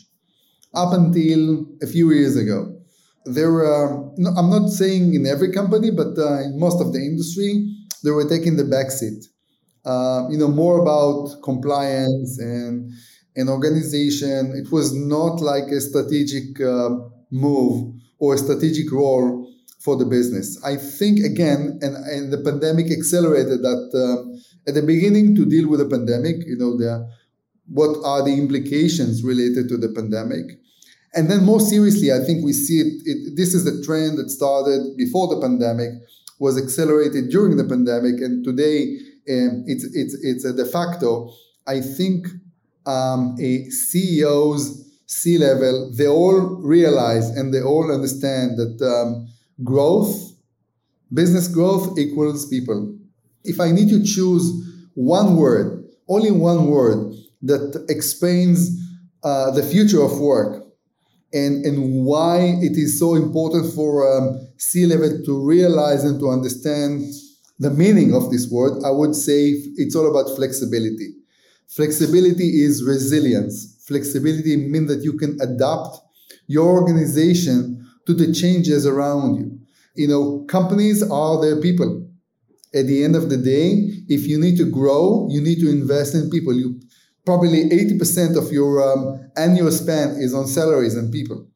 up 0.74 0.94
until 0.94 1.68
a 1.84 1.86
few 1.86 2.10
years 2.12 2.36
ago 2.36 2.73
there 3.26 3.52
were, 3.52 4.12
no, 4.18 4.30
I'm 4.32 4.50
not 4.50 4.70
saying 4.70 5.14
in 5.14 5.26
every 5.26 5.52
company, 5.52 5.92
but 5.92 6.18
uh, 6.18 6.42
in 6.42 6.60
most 6.60 6.82
of 6.82 6.94
the 6.94 7.00
industry, 7.00 7.68
they 8.04 8.12
were 8.12 8.28
taking 8.28 8.58
the 8.58 8.66
back 8.66 8.92
seat. 8.92 9.26
uh, 9.86 10.28
you 10.30 10.38
know, 10.38 10.48
more 10.48 10.82
about 10.82 11.42
compliance 11.44 12.40
and 12.40 12.92
and 13.36 13.50
organization. 13.50 14.54
It 14.56 14.72
was 14.72 14.94
not 14.94 15.42
like 15.42 15.66
a 15.72 15.82
strategic 15.82 16.62
uh, 16.62 16.90
move 17.32 17.94
or 18.20 18.36
a 18.36 18.38
strategic 18.38 18.92
role 18.92 19.50
for 19.80 19.98
the 19.98 20.06
business. 20.06 20.64
I 20.64 20.78
think 20.78 21.20
again, 21.20 21.80
and, 21.82 21.96
and 21.96 22.32
the 22.32 22.38
pandemic 22.38 22.92
accelerated 22.92 23.62
that. 23.62 23.90
Uh, 23.94 24.40
at 24.66 24.76
the 24.76 24.82
beginning, 24.82 25.36
to 25.36 25.46
deal 25.46 25.68
with 25.68 25.82
the 25.82 25.90
pandemic, 25.90 26.38
you 26.46 26.56
know, 26.58 26.78
the 26.78 27.10
what 27.68 27.98
are 28.06 28.24
the 28.24 28.32
implications 28.34 29.24
related 29.24 29.68
to 29.68 29.78
the 29.78 29.90
pandemic, 29.90 30.58
and 31.16 31.30
then 31.30 31.44
more 31.44 31.60
seriously, 31.60 32.12
I 32.12 32.20
think 32.20 32.44
we 32.44 32.54
see 32.54 32.80
it, 32.80 33.04
it. 33.06 33.36
This 33.36 33.54
is 33.54 33.66
the 33.66 33.84
trend 33.86 34.18
that 34.18 34.30
started 34.30 34.98
before 34.98 35.28
the 35.34 35.40
pandemic, 35.40 35.92
was 36.40 36.58
accelerated 36.58 37.30
during 37.30 37.58
the 37.58 37.64
pandemic, 37.64 38.20
and 38.22 38.44
today 38.44 38.98
um, 39.30 39.64
it's 39.68 39.84
it's 39.94 40.16
it's 40.24 40.46
a 40.46 40.54
de 40.54 40.66
facto. 40.66 41.32
I 41.68 41.82
think 41.82 42.28
um, 42.86 43.38
a 43.40 43.70
CEOs, 43.70 44.92
C 45.06 45.38
level, 45.38 45.92
they 45.96 46.08
all 46.08 46.42
realize 46.62 47.30
and 47.30 47.54
they 47.54 47.62
all 47.62 47.92
understand 47.92 48.58
that 48.58 48.82
um, 48.82 49.28
growth, 49.64 50.34
business 51.14 51.48
growth 51.48 51.98
equals 51.98 52.48
people. 52.48 52.98
If 53.44 53.60
I 53.60 53.72
need 53.72 53.90
to 53.90 54.04
choose 54.04 54.52
one 54.96 55.38
word, 55.38 55.86
only 56.10 56.32
one 56.32 56.68
word 56.68 57.14
that 57.44 57.86
explains 57.88 58.80
uh, 59.24 59.52
the 59.52 59.64
future 59.64 60.02
of 60.02 60.20
work 60.20 60.63
and, 61.34 61.66
and 61.66 62.06
why 62.06 62.40
it 62.62 62.78
is 62.78 63.00
so 63.00 63.16
important 63.16 63.74
for 63.74 64.06
um, 64.16 64.48
C 64.58 64.86
level 64.86 65.22
to 65.26 65.46
realize 65.46 66.04
and 66.04 66.20
to 66.20 66.30
understand 66.30 67.04
the 67.60 67.72
meaning 67.72 68.14
of 68.14 68.32
this 68.32 68.50
word, 68.50 68.84
I 68.84 68.92
would 68.92 69.16
say 69.16 69.50
it's 69.76 69.96
all 69.96 70.10
about 70.10 70.36
flexibility. 70.36 71.16
Flexibility 71.68 72.62
is 72.64 72.84
resilience. 72.84 73.84
Flexibility 73.88 74.58
means 74.58 74.88
that 74.90 75.04
you 75.04 75.14
can 75.14 75.40
adapt 75.42 75.98
your 76.48 76.68
organization 76.68 77.88
to 78.06 78.14
the 78.14 78.32
changes 78.34 78.86
around 78.86 79.36
you. 79.36 79.60
You 79.96 80.08
know, 80.08 80.46
companies 80.48 81.02
are 81.04 81.42
their 81.42 81.62
people. 81.62 82.08
At 82.76 82.88
the 82.88 83.04
end 83.04 83.16
of 83.16 83.30
the 83.30 83.38
day, 83.38 83.90
if 84.08 84.28
you 84.28 84.40
need 84.40 84.58
to 84.58 84.70
grow, 84.70 85.28
you 85.30 85.42
need 85.42 85.60
to 85.60 85.70
invest 85.70 86.16
in 86.16 86.30
people. 86.30 86.54
You 86.54 86.80
probably 87.26 87.70
80% 87.70 88.38
of 88.38 88.52
your 88.52 88.82
um, 88.82 89.30
annual 89.38 89.72
spend 89.72 90.22
is 90.22 90.34
on 90.34 90.48
salaries 90.48 90.96
and 90.96 91.12
people. 91.12 91.48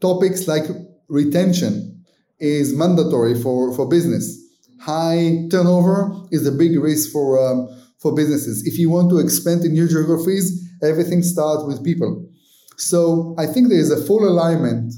Topics 0.00 0.46
like 0.46 0.64
retention 1.08 2.04
is 2.38 2.74
mandatory 2.74 3.40
for, 3.40 3.74
for 3.74 3.88
business 3.88 4.46
high 4.80 5.46
turnover 5.50 6.12
is 6.30 6.46
a 6.46 6.52
big 6.52 6.78
risk 6.78 7.10
for 7.10 7.38
um, 7.44 7.68
for 7.98 8.14
businesses. 8.14 8.66
If 8.66 8.78
you 8.78 8.90
want 8.90 9.10
to 9.10 9.18
expand 9.18 9.64
in 9.64 9.72
new 9.72 9.88
geographies, 9.88 10.62
everything 10.82 11.22
starts 11.22 11.64
with 11.66 11.84
people. 11.84 12.28
So 12.76 13.34
I 13.38 13.46
think 13.46 13.68
there 13.68 13.78
is 13.78 13.90
a 13.90 14.04
full 14.04 14.28
alignment 14.28 14.92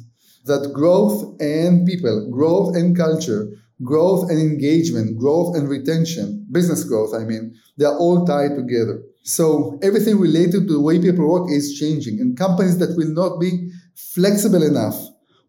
that 0.46 0.72
growth 0.72 1.40
and 1.40 1.86
people, 1.86 2.28
growth 2.30 2.74
and 2.74 2.96
culture, 2.96 3.48
growth 3.84 4.30
and 4.30 4.38
engagement, 4.40 5.16
growth 5.18 5.54
and 5.56 5.68
retention, 5.68 6.46
business 6.50 6.84
growth, 6.84 7.14
I 7.14 7.24
mean, 7.24 7.54
they're 7.76 7.96
all 7.96 8.24
tied 8.24 8.56
together. 8.56 9.02
So 9.28 9.78
everything 9.82 10.18
related 10.18 10.68
to 10.68 10.72
the 10.72 10.80
way 10.80 10.98
people 10.98 11.28
work 11.28 11.50
is 11.50 11.78
changing, 11.78 12.20
and 12.20 12.36
companies 12.36 12.78
that 12.78 12.96
will 12.96 13.12
not 13.12 13.38
be 13.38 13.70
flexible 13.94 14.62
enough 14.62 14.96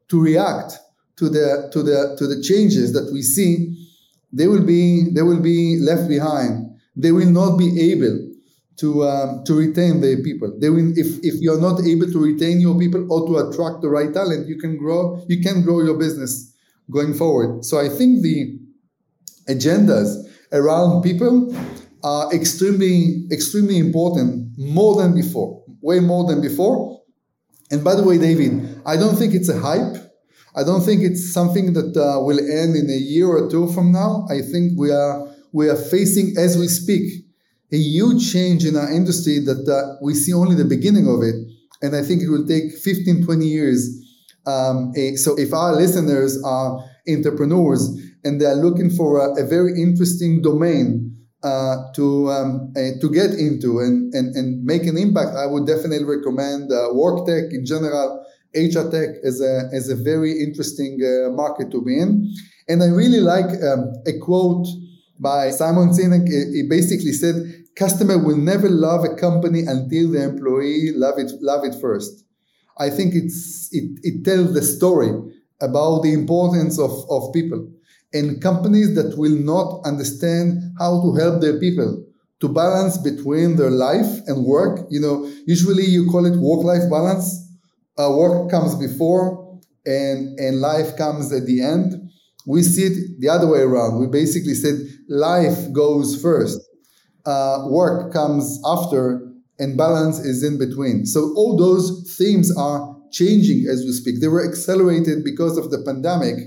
to 0.09 0.21
react 0.21 0.73
to 1.17 1.29
the 1.29 1.69
to 1.73 1.83
the 1.83 2.15
to 2.17 2.27
the 2.27 2.41
changes 2.41 2.93
that 2.93 3.09
we 3.13 3.21
see 3.21 3.75
they 4.31 4.47
will 4.47 4.63
be 4.63 5.09
they 5.13 5.21
will 5.21 5.41
be 5.41 5.79
left 5.79 6.07
behind. 6.07 6.77
They 6.95 7.11
will 7.11 7.29
not 7.29 7.57
be 7.57 7.91
able 7.91 8.27
to 8.77 9.03
um, 9.03 9.43
to 9.45 9.53
retain 9.53 10.01
their 10.01 10.21
people. 10.21 10.55
They 10.59 10.69
will 10.69 10.91
if 10.95 11.19
if 11.23 11.41
you're 11.41 11.59
not 11.59 11.81
able 11.81 12.11
to 12.11 12.19
retain 12.19 12.61
your 12.61 12.77
people 12.77 13.11
or 13.11 13.27
to 13.27 13.49
attract 13.49 13.81
the 13.81 13.89
right 13.89 14.13
talent, 14.13 14.47
you 14.47 14.57
can 14.57 14.77
grow 14.77 15.23
you 15.27 15.41
can 15.41 15.63
grow 15.63 15.81
your 15.81 15.97
business 15.97 16.53
going 16.91 17.13
forward. 17.13 17.65
So 17.65 17.79
I 17.79 17.89
think 17.89 18.21
the 18.21 18.59
agendas 19.47 20.25
around 20.51 21.01
people 21.01 21.53
are 22.03 22.33
extremely 22.33 23.25
extremely 23.31 23.77
important 23.77 24.51
more 24.57 24.95
than 25.01 25.13
before, 25.13 25.63
way 25.81 25.99
more 25.99 26.25
than 26.27 26.41
before. 26.41 27.01
And 27.71 27.83
by 27.83 27.95
the 27.95 28.03
way, 28.03 28.17
David, 28.17 28.81
I 28.85 28.97
don't 28.97 29.15
think 29.15 29.33
it's 29.33 29.49
a 29.49 29.59
hype. 29.59 29.97
I 30.55 30.63
don't 30.63 30.81
think 30.81 31.03
it's 31.03 31.31
something 31.31 31.73
that 31.73 31.95
uh, 31.95 32.19
will 32.21 32.39
end 32.39 32.75
in 32.75 32.89
a 32.89 32.97
year 32.97 33.27
or 33.27 33.49
two 33.49 33.71
from 33.71 33.91
now. 33.91 34.25
I 34.29 34.41
think 34.41 34.77
we 34.77 34.91
are 34.91 35.27
we 35.51 35.69
are 35.69 35.75
facing 35.75 36.35
as 36.37 36.57
we 36.57 36.67
speak 36.67 37.25
a 37.71 37.77
huge 37.77 38.31
change 38.31 38.65
in 38.65 38.75
our 38.75 38.91
industry 38.91 39.39
that 39.39 39.67
uh, 39.67 39.97
we 40.01 40.15
see 40.15 40.33
only 40.33 40.55
the 40.55 40.65
beginning 40.65 41.07
of 41.07 41.21
it, 41.21 41.35
and 41.81 41.95
I 41.95 42.01
think 42.01 42.23
it 42.23 42.29
will 42.29 42.47
take 42.47 42.73
15, 42.73 43.25
20 43.25 43.45
years. 43.45 44.05
Um, 44.47 44.91
a, 44.95 45.15
so 45.15 45.37
if 45.37 45.53
our 45.53 45.73
listeners 45.75 46.41
are 46.43 46.83
entrepreneurs 47.07 47.87
and 48.23 48.41
they 48.41 48.45
are 48.45 48.55
looking 48.55 48.89
for 48.89 49.19
a, 49.19 49.43
a 49.43 49.45
very 49.45 49.79
interesting 49.79 50.41
domain 50.41 51.18
uh, 51.43 51.91
to 51.95 52.29
um, 52.29 52.73
uh, 52.75 52.99
to 52.99 53.09
get 53.11 53.31
into 53.31 53.79
and, 53.79 54.13
and 54.13 54.35
and 54.35 54.63
make 54.63 54.83
an 54.83 54.97
impact, 54.97 55.35
I 55.35 55.45
would 55.45 55.65
definitely 55.65 56.05
recommend 56.05 56.71
uh, 56.71 56.89
WorkTech 56.91 57.51
in 57.51 57.65
general 57.65 58.25
HR 58.55 58.89
tech 58.89 59.09
is 59.21 59.41
a, 59.41 59.69
is 59.71 59.89
a 59.89 59.95
very 59.95 60.41
interesting 60.41 60.99
uh, 61.03 61.29
market 61.29 61.69
to 61.71 61.83
be 61.83 61.99
in. 61.99 62.33
And 62.67 62.81
I 62.81 62.87
really 62.87 63.21
like 63.21 63.49
um, 63.63 63.93
a 64.07 64.17
quote 64.19 64.67
by 65.19 65.51
Simon 65.51 65.89
Sinek. 65.89 66.27
He 66.27 66.63
basically 66.67 67.13
said, 67.13 67.35
customer 67.75 68.17
will 68.17 68.37
never 68.37 68.67
love 68.69 69.03
a 69.03 69.15
company 69.15 69.61
until 69.61 70.11
the 70.11 70.23
employee 70.23 70.91
love 70.95 71.19
it, 71.19 71.31
love 71.41 71.63
it 71.63 71.75
first. 71.79 72.25
I 72.79 72.89
think 72.89 73.13
it's, 73.13 73.69
it, 73.71 73.99
it 74.01 74.25
tells 74.25 74.53
the 74.53 74.61
story 74.61 75.11
about 75.61 76.01
the 76.01 76.13
importance 76.13 76.79
of, 76.79 76.91
of 77.09 77.33
people 77.33 77.69
and 78.13 78.41
companies 78.41 78.95
that 78.95 79.17
will 79.17 79.37
not 79.37 79.81
understand 79.85 80.61
how 80.79 81.01
to 81.01 81.15
help 81.15 81.41
their 81.41 81.59
people. 81.59 82.05
To 82.41 82.47
balance 82.47 82.97
between 82.97 83.57
their 83.57 83.69
life 83.69 84.21
and 84.27 84.45
work. 84.45 84.87
You 84.89 85.01
know, 85.01 85.29
usually 85.45 85.83
you 85.83 86.09
call 86.09 86.25
it 86.25 86.39
work-life 86.39 86.89
balance. 86.89 87.45
Uh, 87.97 88.11
work 88.11 88.49
comes 88.49 88.75
before 88.75 89.59
and 89.85 90.39
and 90.39 90.61
life 90.61 90.95
comes 90.95 91.33
at 91.33 91.45
the 91.45 91.61
end. 91.61 92.09
We 92.47 92.63
see 92.63 92.83
it 92.83 93.19
the 93.19 93.29
other 93.29 93.47
way 93.47 93.59
around. 93.59 93.99
We 93.99 94.07
basically 94.07 94.53
said 94.53 94.75
life 95.09 95.71
goes 95.73 96.19
first. 96.21 96.61
Uh, 97.25 97.65
work 97.69 98.13
comes 98.13 98.59
after 98.65 99.29
and 99.59 99.77
balance 99.77 100.19
is 100.19 100.41
in 100.41 100.57
between. 100.57 101.05
So 101.05 101.33
all 101.35 101.57
those 101.57 102.15
themes 102.17 102.55
are 102.55 102.95
changing 103.11 103.67
as 103.69 103.83
we 103.83 103.91
speak. 103.91 104.21
They 104.21 104.29
were 104.29 104.47
accelerated 104.47 105.23
because 105.25 105.57
of 105.57 105.71
the 105.71 105.83
pandemic 105.83 106.37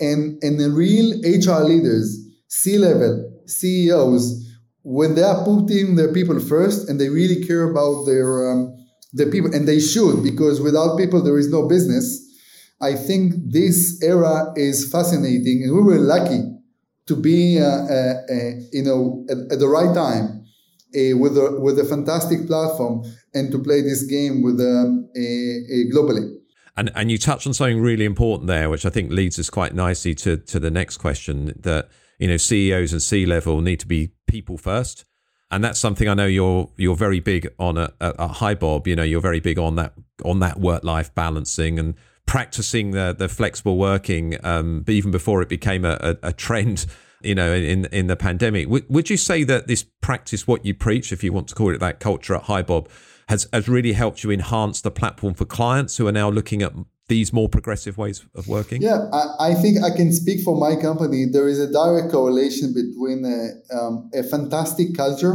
and 0.00 0.42
and 0.42 0.58
the 0.58 0.70
real 0.70 1.12
hr 1.22 1.64
leaders 1.64 2.18
c-level 2.48 3.42
ceos 3.46 4.42
when 4.82 5.14
they 5.14 5.22
are 5.22 5.44
putting 5.44 5.96
their 5.96 6.12
people 6.12 6.38
first 6.40 6.88
and 6.88 7.00
they 7.00 7.08
really 7.08 7.44
care 7.46 7.70
about 7.70 8.04
their 8.04 8.50
um, 8.50 8.76
the 9.12 9.26
people, 9.26 9.54
and 9.54 9.68
they 9.68 9.78
should, 9.78 10.22
because 10.22 10.60
without 10.60 10.96
people 10.96 11.22
there 11.22 11.38
is 11.38 11.50
no 11.50 11.68
business. 11.68 12.28
I 12.80 12.94
think 12.94 13.34
this 13.52 14.02
era 14.02 14.52
is 14.56 14.90
fascinating, 14.90 15.62
and 15.62 15.74
we 15.74 15.82
were 15.82 15.98
lucky 15.98 16.40
to 17.06 17.16
be, 17.16 17.60
uh, 17.60 17.64
uh, 17.64 18.14
uh, 18.28 18.50
you 18.72 18.82
know, 18.82 19.24
at, 19.28 19.52
at, 19.52 19.58
the 19.60 19.68
right 19.68 19.94
time 19.94 20.44
uh, 20.96 21.16
with 21.16 21.36
a 21.36 21.58
with 21.60 21.78
a 21.78 21.84
fantastic 21.84 22.46
platform 22.46 23.04
and 23.34 23.52
to 23.52 23.58
play 23.58 23.82
this 23.82 24.02
game 24.04 24.42
with 24.42 24.60
um, 24.60 25.08
globally. 25.94 26.41
And 26.76 26.90
and 26.94 27.10
you 27.10 27.18
touched 27.18 27.46
on 27.46 27.54
something 27.54 27.80
really 27.80 28.04
important 28.04 28.48
there, 28.48 28.70
which 28.70 28.86
I 28.86 28.90
think 28.90 29.10
leads 29.10 29.38
us 29.38 29.50
quite 29.50 29.74
nicely 29.74 30.14
to 30.16 30.36
to 30.36 30.58
the 30.58 30.70
next 30.70 30.98
question 30.98 31.54
that 31.60 31.88
you 32.18 32.28
know 32.28 32.36
CEOs 32.36 32.92
and 32.92 33.02
C 33.02 33.26
level 33.26 33.60
need 33.60 33.80
to 33.80 33.86
be 33.86 34.12
people 34.26 34.56
first 34.56 35.04
and 35.52 35.62
that's 35.62 35.78
something 35.78 36.08
I 36.08 36.14
know 36.14 36.26
you're 36.26 36.70
you're 36.78 36.96
very 36.96 37.20
big 37.20 37.46
on 37.58 37.76
at, 37.76 37.92
at, 38.00 38.18
at 38.18 38.30
HiBob. 38.30 38.86
You 38.86 38.96
know, 38.96 39.02
you're 39.02 39.20
very 39.20 39.38
big 39.38 39.58
on 39.58 39.76
that 39.76 39.92
on 40.24 40.40
that 40.40 40.58
work 40.58 40.82
life 40.82 41.14
balancing 41.14 41.78
and 41.78 41.94
practicing 42.26 42.92
the 42.92 43.14
the 43.16 43.28
flexible 43.28 43.76
working. 43.76 44.42
Um, 44.44 44.82
even 44.88 45.10
before 45.10 45.42
it 45.42 45.50
became 45.50 45.84
a, 45.84 45.98
a, 46.00 46.28
a 46.28 46.32
trend, 46.32 46.86
you 47.22 47.34
know, 47.34 47.52
in 47.52 47.84
in 47.86 48.06
the 48.06 48.16
pandemic, 48.16 48.66
would 48.68 49.10
you 49.10 49.18
say 49.18 49.44
that 49.44 49.66
this 49.66 49.84
practice, 50.00 50.46
what 50.46 50.64
you 50.64 50.72
preach, 50.72 51.12
if 51.12 51.22
you 51.22 51.34
want 51.34 51.48
to 51.48 51.54
call 51.54 51.74
it 51.74 51.80
that 51.80 52.00
culture 52.00 52.34
at 52.34 52.44
HiBob, 52.44 52.88
has 53.32 53.48
has 53.52 53.66
really 53.66 53.94
helped 53.94 54.22
you 54.22 54.30
enhance 54.30 54.82
the 54.82 54.90
platform 54.90 55.32
for 55.34 55.46
clients 55.46 55.96
who 55.96 56.06
are 56.06 56.16
now 56.22 56.28
looking 56.28 56.60
at 56.62 56.72
these 57.08 57.32
more 57.32 57.48
progressive 57.48 57.96
ways 57.96 58.24
of 58.34 58.46
working? 58.46 58.82
Yeah, 58.82 59.08
I, 59.12 59.48
I, 59.48 59.54
think 59.54 59.82
I 59.82 59.90
can 59.90 60.12
speak 60.12 60.40
for 60.42 60.54
my 60.66 60.80
company. 60.80 61.24
There 61.24 61.48
is 61.48 61.58
a 61.58 61.70
direct 61.80 62.12
correlation 62.12 62.74
between 62.82 63.24
a, 63.24 63.76
um, 63.76 64.10
a 64.14 64.22
fantastic 64.22 64.94
culture 64.94 65.34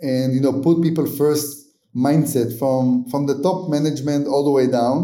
and 0.00 0.34
you 0.34 0.40
know 0.40 0.54
put 0.60 0.82
people 0.82 1.06
first 1.06 1.46
mindset 1.94 2.58
from 2.58 3.06
from 3.10 3.26
the 3.26 3.36
top 3.42 3.68
management 3.68 4.26
all 4.26 4.44
the 4.44 4.54
way 4.58 4.66
down. 4.66 4.96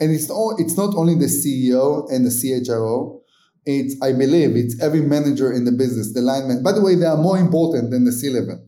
And 0.00 0.10
it's 0.10 0.30
all 0.30 0.56
it's 0.58 0.76
not 0.76 0.94
only 0.96 1.14
the 1.14 1.32
CEO 1.40 2.10
and 2.10 2.24
the 2.24 2.34
CHRO, 2.40 3.20
it's 3.66 3.94
I 4.02 4.12
believe 4.12 4.56
it's 4.56 4.74
every 4.82 5.02
manager 5.02 5.52
in 5.52 5.66
the 5.66 5.72
business, 5.72 6.14
the 6.14 6.22
line 6.22 6.48
man. 6.48 6.62
By 6.62 6.72
the 6.72 6.82
way, 6.86 6.94
they 6.94 7.10
are 7.14 7.22
more 7.28 7.38
important 7.38 7.90
than 7.90 8.04
the 8.04 8.12
C 8.12 8.30
level. 8.30 8.58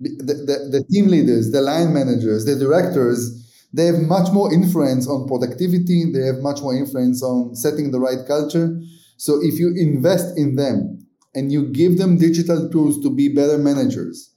The, 0.00 0.10
the, 0.24 0.78
the 0.78 0.84
team 0.90 1.08
leaders, 1.08 1.52
the 1.52 1.60
line 1.60 1.92
managers, 1.92 2.44
the 2.46 2.56
directors, 2.56 3.46
they 3.72 3.86
have 3.86 4.00
much 4.00 4.32
more 4.32 4.52
influence 4.52 5.06
on 5.06 5.28
productivity. 5.28 6.10
They 6.12 6.22
have 6.26 6.38
much 6.40 6.60
more 6.62 6.74
influence 6.74 7.22
on 7.22 7.54
setting 7.54 7.90
the 7.90 8.00
right 8.00 8.26
culture. 8.26 8.80
So 9.16 9.40
if 9.42 9.60
you 9.60 9.74
invest 9.76 10.36
in 10.38 10.56
them 10.56 11.06
and 11.34 11.52
you 11.52 11.68
give 11.68 11.98
them 11.98 12.18
digital 12.18 12.68
tools 12.70 13.00
to 13.02 13.10
be 13.10 13.28
better 13.28 13.58
managers, 13.58 14.34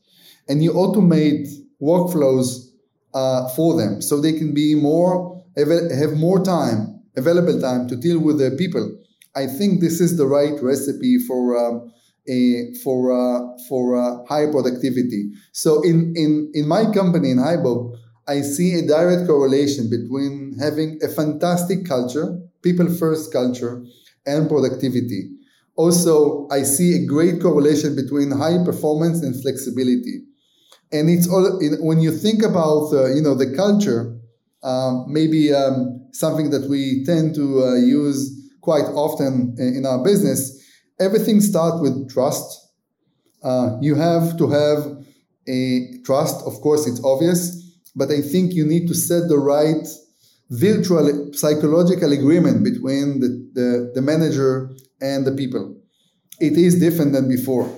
and 0.50 0.62
you 0.63 0.74
automate 0.74 1.48
workflows 1.82 2.67
uh, 3.13 3.48
for 3.50 3.77
them, 3.77 4.01
so 4.01 4.20
they 4.20 4.34
can 4.34 4.53
be 4.53 4.75
more 4.75 5.41
have 5.55 6.13
more 6.17 6.43
time, 6.43 7.00
available 7.15 7.60
time 7.62 7.88
to 7.88 7.96
deal 7.96 8.20
with 8.20 8.38
their 8.39 8.55
people 8.58 8.98
I 9.36 9.48
think 9.48 9.82
this 9.82 10.00
is 10.00 10.17
the 10.17 10.27
right 10.27 10.62
recipe 10.62 11.17
for 11.17 11.58
um, 11.58 11.91
for 12.84 13.12
uh, 13.12 13.58
for 13.68 13.96
uh, 13.96 14.25
high 14.27 14.50
productivity. 14.50 15.32
So 15.51 15.82
in 15.82 16.13
in 16.15 16.51
in 16.53 16.68
my 16.68 16.86
company 16.92 17.32
in 17.32 17.38
HiBob, 17.38 17.96
I 18.27 18.42
see 18.42 18.75
a 18.75 18.88
direct 18.88 19.27
correlation 19.27 19.89
between 19.89 20.58
having 20.60 21.00
a 21.03 21.10
fantastic 21.10 21.86
culture, 21.86 22.39
people 22.62 22.88
first 22.88 23.34
culture, 23.34 23.84
and 24.25 24.48
productivity. 24.48 25.32
Also, 25.75 26.48
I 26.51 26.63
see 26.63 26.96
a 26.96 27.06
great 27.06 27.42
correlation 27.42 27.96
between 27.96 28.32
high 28.32 28.63
performance 28.63 29.22
and 29.24 29.39
flexibility. 29.42 30.24
And 30.92 31.10
it's 31.10 31.27
all 31.27 31.60
when 31.82 32.00
you 32.00 32.12
think 32.12 32.44
about 32.44 32.94
uh, 32.94 33.08
you 33.13 33.22
know 33.22 33.36
the 33.36 33.53
culture, 33.56 34.15
um, 34.63 35.06
maybe 35.10 35.53
um, 35.53 36.08
something 36.13 36.51
that 36.51 36.70
we 36.70 37.03
tend 37.06 37.36
to 37.36 37.63
uh, 37.63 37.74
use 37.75 38.39
quite 38.62 38.86
often 38.96 39.56
in 39.58 39.86
our 39.86 40.01
business, 40.03 40.62
everything 41.00 41.41
starts 41.41 41.81
with 41.81 42.09
trust. 42.09 42.59
Uh, 43.43 43.77
you 43.81 43.95
have 43.95 44.38
to 44.38 44.50
have 44.50 45.03
a 45.47 46.01
trust. 46.05 46.45
Of 46.45 46.62
course, 46.62 46.88
it's 46.88 47.03
obvious, 47.03 47.77
but 47.95 48.09
I 48.09 48.21
think 48.21 48.53
you 48.53 48.65
need 48.65 48.88
to 48.88 48.93
set 48.93 49.27
the 49.27 49.38
right 49.38 49.85
virtual 50.50 51.33
psychological 51.33 52.12
agreement 52.12 52.63
between 52.63 53.19
the, 53.19 53.50
the, 53.53 53.91
the 53.95 54.01
manager 54.01 54.71
and 55.01 55.25
the 55.25 55.31
people. 55.31 55.75
It 56.39 56.53
is 56.53 56.79
different 56.79 57.13
than 57.13 57.27
before 57.27 57.69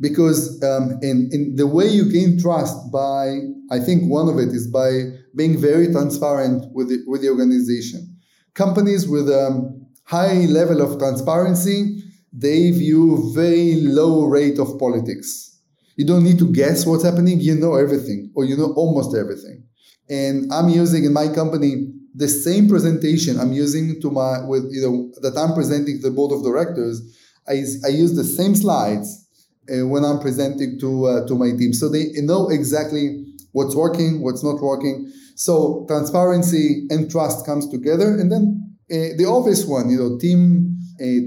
because 0.00 0.62
um, 0.62 0.98
in, 1.02 1.28
in 1.32 1.56
the 1.56 1.66
way 1.66 1.86
you 1.86 2.10
gain 2.10 2.40
trust 2.40 2.90
by, 2.90 3.38
I 3.70 3.78
think 3.78 4.10
one 4.10 4.28
of 4.28 4.38
it 4.38 4.48
is 4.48 4.66
by 4.66 5.10
being 5.36 5.60
very 5.60 5.92
transparent 5.92 6.72
with 6.72 6.88
the, 6.88 6.98
with 7.06 7.20
the 7.20 7.28
organization. 7.28 8.16
Companies 8.54 9.06
with 9.06 9.30
um, 9.30 9.86
high 10.04 10.46
level 10.46 10.80
of 10.80 10.98
transparency, 10.98 12.02
they 12.32 12.70
view 12.70 13.32
very 13.34 13.80
low 13.80 14.24
rate 14.24 14.58
of 14.58 14.78
politics. 14.78 15.58
You 15.96 16.06
don't 16.06 16.24
need 16.24 16.38
to 16.38 16.50
guess 16.50 16.86
what's 16.86 17.04
happening, 17.04 17.40
you 17.40 17.54
know 17.54 17.74
everything, 17.74 18.30
or 18.34 18.44
you 18.44 18.56
know 18.56 18.72
almost 18.74 19.16
everything. 19.16 19.64
And 20.08 20.52
I'm 20.52 20.68
using 20.68 21.04
in 21.04 21.12
my 21.12 21.28
company 21.28 21.88
the 22.14 22.28
same 22.28 22.68
presentation 22.68 23.38
I'm 23.38 23.52
using 23.52 24.00
to 24.00 24.10
my 24.10 24.44
with 24.44 24.68
you 24.70 24.82
know 24.82 25.12
that 25.22 25.38
I'm 25.38 25.54
presenting 25.54 26.00
to 26.00 26.08
the 26.08 26.14
board 26.14 26.32
of 26.32 26.42
directors. 26.42 27.00
I, 27.48 27.62
I 27.84 27.88
use 27.88 28.14
the 28.14 28.24
same 28.24 28.54
slides 28.54 29.26
uh, 29.70 29.86
when 29.86 30.04
I'm 30.04 30.20
presenting 30.20 30.78
to 30.80 31.06
uh, 31.06 31.26
to 31.26 31.34
my 31.34 31.50
team, 31.56 31.72
so 31.72 31.88
they 31.88 32.10
know 32.16 32.48
exactly 32.48 33.24
what's 33.52 33.74
working, 33.74 34.22
what's 34.22 34.44
not 34.44 34.60
working. 34.60 35.12
So 35.36 35.84
transparency 35.88 36.86
and 36.90 37.10
trust 37.10 37.46
comes 37.46 37.68
together, 37.68 38.16
and 38.16 38.30
then 38.30 38.76
uh, 38.90 39.16
the 39.16 39.26
obvious 39.28 39.64
one, 39.64 39.90
you 39.90 39.98
know, 39.98 40.18
team 40.18 40.79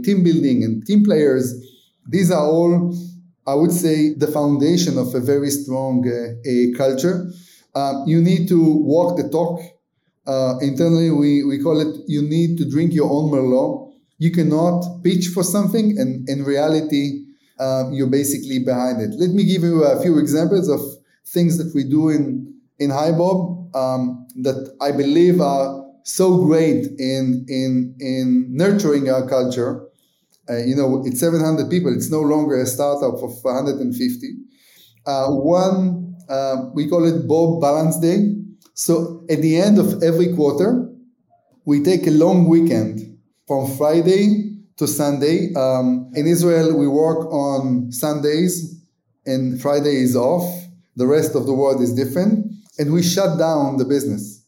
team 0.03 0.24
building 0.24 0.63
and 0.63 0.86
team 0.86 1.03
players. 1.03 1.53
These 2.08 2.32
are 2.32 2.46
all, 2.46 2.96
I 3.48 3.53
would 3.56 3.72
say, 3.72 4.13
the 4.13 4.27
foundation 4.27 4.98
of 4.98 5.13
a 5.15 5.20
very 5.20 5.50
strong 5.50 6.08
uh, 6.08 6.77
culture. 6.77 7.31
Um, 7.75 8.03
you 8.05 8.22
need 8.22 8.48
to 8.50 8.59
walk 8.62 9.18
the 9.18 9.29
talk. 9.29 9.59
Uh, 10.25 10.57
internally, 10.62 11.12
we, 11.12 11.44
we 11.44 11.62
call 11.62 11.79
it 11.81 12.03
you 12.07 12.22
need 12.22 12.57
to 12.57 12.70
drink 12.70 12.94
your 12.94 13.12
own 13.12 13.31
Merlot. 13.31 13.92
You 14.20 14.31
cannot 14.31 15.03
pitch 15.03 15.27
for 15.33 15.44
something, 15.44 15.98
and 15.98 16.29
in 16.29 16.44
reality, 16.44 17.25
um, 17.59 17.92
you're 17.94 18.09
basically 18.09 18.59
behind 18.59 19.01
it. 19.01 19.12
Let 19.18 19.31
me 19.31 19.44
give 19.44 19.64
you 19.64 19.83
a 19.83 20.01
few 20.01 20.18
examples 20.20 20.70
of 20.70 20.79
things 21.25 21.57
that 21.57 21.74
we 21.75 21.83
do 21.83 22.09
in 22.09 22.53
in 22.79 22.90
HiBob 22.90 23.75
um, 23.75 24.27
that 24.42 24.75
I 24.81 24.92
believe 24.92 25.42
are 25.42 25.82
so 26.03 26.46
great 26.46 26.87
in 27.00 27.46
in 27.48 27.96
in 28.00 28.48
nurturing 28.51 29.09
our 29.09 29.27
culture. 29.27 29.87
Uh, 30.50 30.57
you 30.57 30.75
know, 30.75 31.01
it's 31.05 31.22
700 31.22 31.70
people. 31.70 31.94
It's 31.94 32.11
no 32.11 32.20
longer 32.20 32.61
a 32.61 32.66
startup 32.66 33.16
of 33.24 33.31
150. 33.44 34.27
Uh, 35.05 35.27
one, 35.29 36.16
uh, 36.27 36.66
we 36.74 36.89
call 36.89 37.05
it 37.05 37.27
Bob 37.27 37.61
Balance 37.61 37.98
Day. 38.00 38.35
So 38.74 39.24
at 39.29 39.42
the 39.42 39.55
end 39.55 39.79
of 39.79 40.03
every 40.03 40.35
quarter, 40.35 40.89
we 41.66 41.81
take 41.81 42.07
a 42.07 42.11
long 42.11 42.50
weekend 42.50 43.18
from 43.48 43.72
Friday 43.77 44.57
to 44.77 44.85
Sunday. 44.85 45.53
Um, 45.53 46.11
in 46.13 46.27
Israel, 46.27 46.77
we 46.77 46.89
work 46.89 47.31
on 47.31 47.92
Sundays 47.94 48.83
and 49.25 49.61
Friday 49.61 49.96
is 50.01 50.16
off. 50.16 50.44
The 50.98 51.07
rest 51.07 51.35
of 51.35 51.46
the 51.46 51.53
world 51.53 51.81
is 51.81 51.94
different. 51.94 52.51
And 52.77 52.92
we 52.92 53.01
shut 53.01 53.39
down 53.39 53.77
the 53.77 53.85
business 53.85 54.43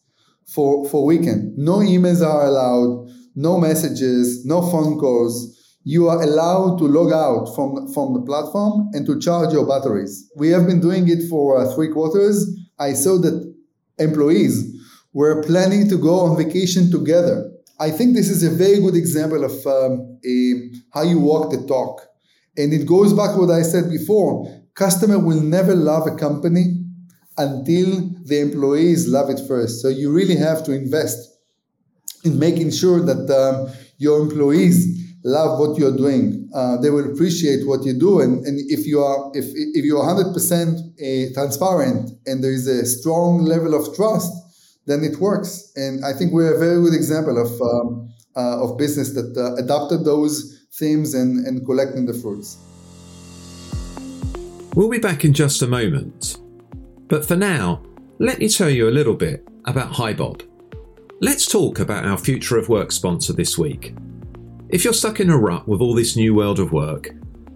for, 0.48 0.88
for 0.90 1.06
weekend. 1.06 1.58
No 1.58 1.78
emails 1.78 2.26
are 2.26 2.46
allowed, 2.46 3.10
no 3.36 3.60
messages, 3.60 4.46
no 4.46 4.62
phone 4.62 5.00
calls. 5.00 5.52
You 5.84 6.10
are 6.10 6.22
allowed 6.22 6.78
to 6.80 6.86
log 6.86 7.12
out 7.12 7.54
from, 7.54 7.92
from 7.94 8.14
the 8.14 8.22
platform 8.22 8.90
and 8.94 9.06
to 9.06 9.20
charge 9.20 9.54
your 9.54 9.68
batteries. 9.68 10.30
We 10.36 10.50
have 10.50 10.66
been 10.66 10.82
doing 10.82 11.08
it 11.08 11.30
for 11.30 11.60
uh, 11.60 11.74
three 11.76 11.90
quarters. 11.90 12.50
I 12.80 12.94
saw 12.94 13.20
that 13.20 13.54
employees 14.00 14.74
were 15.14 15.44
planning 15.44 15.88
to 15.90 15.98
go 15.98 16.22
on 16.22 16.38
vacation 16.38 16.90
together. 16.90 17.52
I 17.80 17.92
think 17.92 18.16
this 18.16 18.30
is 18.30 18.44
a 18.44 18.50
very 18.50 18.80
good 18.80 18.96
example 18.96 19.44
of 19.44 19.52
um, 19.68 20.20
a, 20.26 20.72
how 20.94 21.04
you 21.04 21.20
walk 21.20 21.52
the 21.52 21.66
talk. 21.68 22.02
And 22.58 22.74
it 22.74 22.86
goes 22.86 23.14
back 23.14 23.34
to 23.36 23.42
what 23.42 23.52
I 23.52 23.62
said 23.62 23.90
before. 23.90 24.50
Customer 24.76 25.20
will 25.20 25.42
never 25.42 25.76
love 25.76 26.08
a 26.08 26.16
company 26.16 26.85
until 27.38 28.10
the 28.24 28.40
employees 28.40 29.08
love 29.08 29.30
it 29.30 29.40
first. 29.48 29.82
So 29.82 29.90
you 29.90 30.12
really 30.12 30.38
have 30.38 30.64
to 30.66 30.72
invest 30.72 31.38
in 32.24 32.40
making 32.40 32.72
sure 32.72 33.02
that 33.06 33.30
um, 33.30 33.74
your 33.98 34.20
employees 34.22 35.06
love 35.24 35.60
what 35.60 35.78
you're 35.78 35.96
doing. 35.96 36.50
Uh, 36.54 36.78
they 36.78 36.90
will 36.90 37.12
appreciate 37.12 37.68
what 37.68 37.84
you 37.84 37.94
do, 37.94 38.22
and, 38.22 38.46
and 38.46 38.60
if 38.70 38.86
you 38.86 39.02
are 39.02 39.32
if 39.34 39.46
if 39.74 39.84
you're 39.84 40.06
100 40.06 40.34
percent 40.34 40.80
uh, 40.80 41.34
transparent 41.34 42.12
and 42.26 42.44
there 42.44 42.54
is 42.54 42.68
a 42.68 42.86
strong 42.86 43.44
level 43.44 43.74
of 43.74 43.94
trust, 43.96 44.32
then 44.86 45.04
it 45.04 45.20
works. 45.20 45.72
And 45.76 46.06
I 46.06 46.14
think 46.14 46.32
we're 46.32 46.56
a 46.56 46.60
very 46.60 46.82
good 46.82 46.94
example 46.94 47.38
of 47.38 47.52
um, 47.62 48.14
uh, 48.36 48.64
of 48.64 48.78
business 48.78 49.14
that 49.14 49.36
uh, 49.36 49.56
adopted 49.56 50.06
those 50.06 50.66
themes 50.80 51.14
and 51.14 51.46
and 51.46 51.66
collecting 51.66 52.06
the 52.06 52.14
fruits. 52.14 52.58
We'll 54.76 54.90
be 54.90 55.00
back 55.00 55.24
in 55.24 55.34
just 55.34 55.62
a 55.62 55.68
moment. 55.68 56.38
But 57.08 57.26
for 57.26 57.36
now, 57.36 57.84
let 58.20 58.40
me 58.40 58.50
tell 58.50 58.70
you 58.70 58.90
a 58.90 58.92
little 58.92 59.14
bit 59.14 59.48
about 59.66 59.94
HiBob. 59.94 60.42
Let's 61.22 61.46
talk 61.46 61.80
about 61.80 62.06
our 62.06 62.18
Future 62.18 62.58
of 62.58 62.70
Work 62.70 62.92
sponsor 62.92 63.34
this 63.34 63.58
week. 63.58 63.96
If 64.70 64.84
you're 64.84 64.94
stuck 64.94 65.20
in 65.20 65.30
a 65.30 65.38
rut 65.38 65.68
with 65.68 65.82
all 65.82 65.94
this 65.94 66.16
new 66.16 66.34
world 66.34 66.60
of 66.60 66.72
work, 66.72 67.10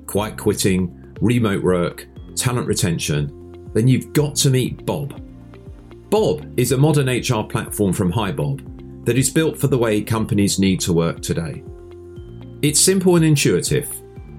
quiet 0.05 0.37
quitting, 0.37 1.15
remote 1.19 1.63
work, 1.63 2.07
talent 2.35 2.67
retention, 2.67 3.69
then 3.73 3.87
you've 3.87 4.13
got 4.13 4.35
to 4.37 4.49
meet 4.49 4.85
Bob. 4.85 5.19
Bob 6.09 6.47
is 6.59 6.71
a 6.71 6.77
modern 6.77 7.07
HR 7.07 7.43
platform 7.43 7.93
from 7.93 8.11
HiBob 8.11 9.05
that 9.05 9.17
is 9.17 9.29
built 9.29 9.57
for 9.57 9.67
the 9.67 9.77
way 9.77 10.01
companies 10.01 10.59
need 10.59 10.79
to 10.81 10.93
work 10.93 11.21
today. 11.21 11.63
It's 12.61 12.79
simple 12.79 13.15
and 13.15 13.25
intuitive. 13.25 13.89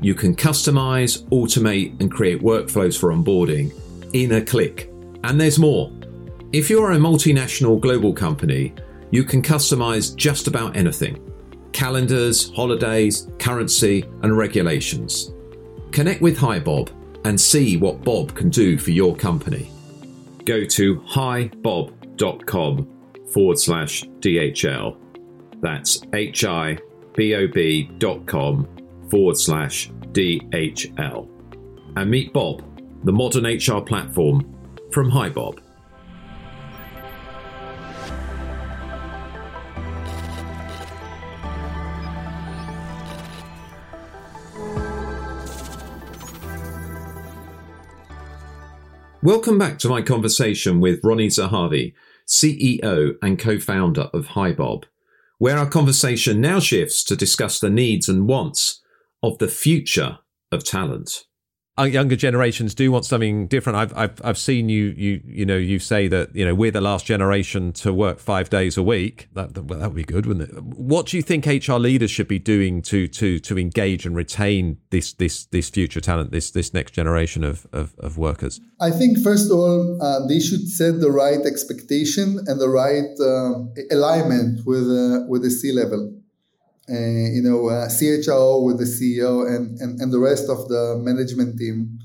You 0.01 0.15
can 0.15 0.37
customize, 0.37 1.27
automate, 1.29 2.01
and 2.01 2.11
create 2.11 2.43
workflows 2.43 2.99
for 2.99 3.11
onboarding 3.11 3.73
in 4.13 4.33
a 4.33 4.41
click. 4.41 4.90
And 5.25 5.41
there's 5.41 5.59
more. 5.59 5.93
If 6.53 6.69
you're 6.69 6.93
a 6.93 6.97
multinational 6.97 7.81
global 7.81 8.13
company, 8.13 8.75
you 9.11 9.25
can 9.25 9.43
customize 9.43 10.15
just 10.15 10.47
about 10.47 10.77
anything 10.77 11.27
calendars, 11.73 12.53
holidays, 12.55 13.29
currency, 13.39 14.05
and 14.23 14.37
regulations. 14.37 15.33
Connect 15.93 16.21
with 16.21 16.37
HiBob 16.37 16.91
and 17.25 17.41
see 17.41 17.77
what 17.77 18.03
Bob 18.03 18.35
can 18.35 18.51
do 18.51 18.77
for 18.79 18.91
your 18.91 19.15
company. 19.15 19.71
Go 20.45 20.65
to 20.65 20.97
hibob.com 21.01 22.89
forward 23.33 23.59
slash 23.59 24.05
DHL. 24.21 24.97
That's 25.61 26.03
H 26.13 26.45
I 26.45 26.79
B 27.15 27.35
O 27.35 27.47
B 27.47 27.91
dot 27.99 28.27
com 28.27 28.67
forward 29.11 29.37
slash 29.37 29.91
DHL. 30.13 31.29
And 31.97 32.11
meet 32.11 32.33
Bob, 32.33 32.63
the 33.05 33.13
modern 33.13 33.45
HR 33.45 33.81
platform 33.81 34.57
from 34.93 35.11
HiBob. 35.13 35.59
Welcome 49.23 49.59
back 49.59 49.79
to 49.81 49.89
my 49.89 50.03
conversation 50.03 50.81
with 50.81 51.05
Ronnie 51.05 51.29
Zahavi, 51.29 51.93
CEO 52.27 53.17
and 53.23 53.39
co 53.39 53.59
founder 53.59 54.09
of 54.13 54.29
HiBob, 54.29 54.85
where 55.39 55.59
our 55.59 55.69
conversation 55.69 56.41
now 56.41 56.59
shifts 56.59 57.05
to 57.05 57.17
discuss 57.17 57.61
the 57.61 57.71
needs 57.71 58.09
and 58.09 58.27
wants 58.27 58.81
of 59.23 59.39
the 59.39 59.49
future 59.49 60.19
of 60.51 60.65
talent 60.65 61.27
younger 61.85 62.17
generations 62.17 62.75
do 62.75 62.91
want 62.91 63.05
something 63.05 63.47
different. 63.47 63.77
I've, 63.79 63.97
I've 63.97 64.21
I've 64.25 64.39
seen 64.39 64.69
you 64.69 64.95
you 64.97 65.21
you 65.25 65.47
know 65.47 65.57
you 65.57 65.79
say 65.79 66.09
that 66.09 66.35
you 66.35 66.45
know 66.45 66.55
we're 66.55 66.71
the 66.71 66.81
last 66.81 67.07
generation 67.07 67.73
to 67.75 67.93
work 67.93 68.19
five 68.19 68.51
days 68.51 68.77
a 68.77 68.83
week. 68.83 69.29
That 69.35 69.57
well, 69.57 69.79
that 69.79 69.89
would 69.89 69.97
be 69.97 70.05
good, 70.05 70.27
wouldn't 70.27 70.51
it? 70.51 70.63
What 70.63 71.07
do 71.07 71.17
you 71.17 71.23
think 71.23 71.47
HR 71.47 71.75
leaders 71.75 72.11
should 72.11 72.29
be 72.29 72.39
doing 72.39 72.83
to 72.83 73.09
to 73.09 73.39
to 73.41 73.59
engage 73.59 74.07
and 74.07 74.17
retain 74.17 74.79
this 74.91 75.13
this 75.13 75.45
this 75.47 75.71
future 75.71 76.01
talent, 76.01 76.33
this 76.33 76.51
this 76.51 76.75
next 76.75 76.93
generation 76.93 77.45
of 77.45 77.67
of, 77.73 77.95
of 77.99 78.19
workers? 78.19 78.61
I 78.81 78.91
think 78.91 79.19
first 79.19 79.51
of 79.51 79.59
all 79.59 80.03
uh, 80.03 80.27
they 80.27 80.41
should 80.41 80.69
set 80.69 81.01
the 81.01 81.11
right 81.11 81.41
expectation 81.47 82.41
and 82.47 82.61
the 82.61 82.69
right 82.69 83.13
uh, 83.21 83.95
alignment 83.95 84.67
with 84.67 84.85
uh, 84.91 85.27
with 85.29 85.43
the 85.43 85.51
C 85.51 85.73
level. 85.73 86.20
Uh, 86.91 87.31
you 87.31 87.41
know, 87.41 87.69
uh, 87.69 87.87
CHRO 87.89 88.65
with 88.65 88.79
the 88.79 88.85
CEO 88.85 89.47
and, 89.47 89.79
and, 89.79 90.01
and 90.01 90.13
the 90.13 90.19
rest 90.19 90.49
of 90.49 90.67
the 90.69 91.01
management 91.01 91.57
team 91.57 92.01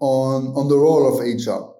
on, 0.00 0.46
on 0.56 0.68
the 0.68 0.76
role 0.76 1.06
of 1.06 1.20
HR. 1.20 1.70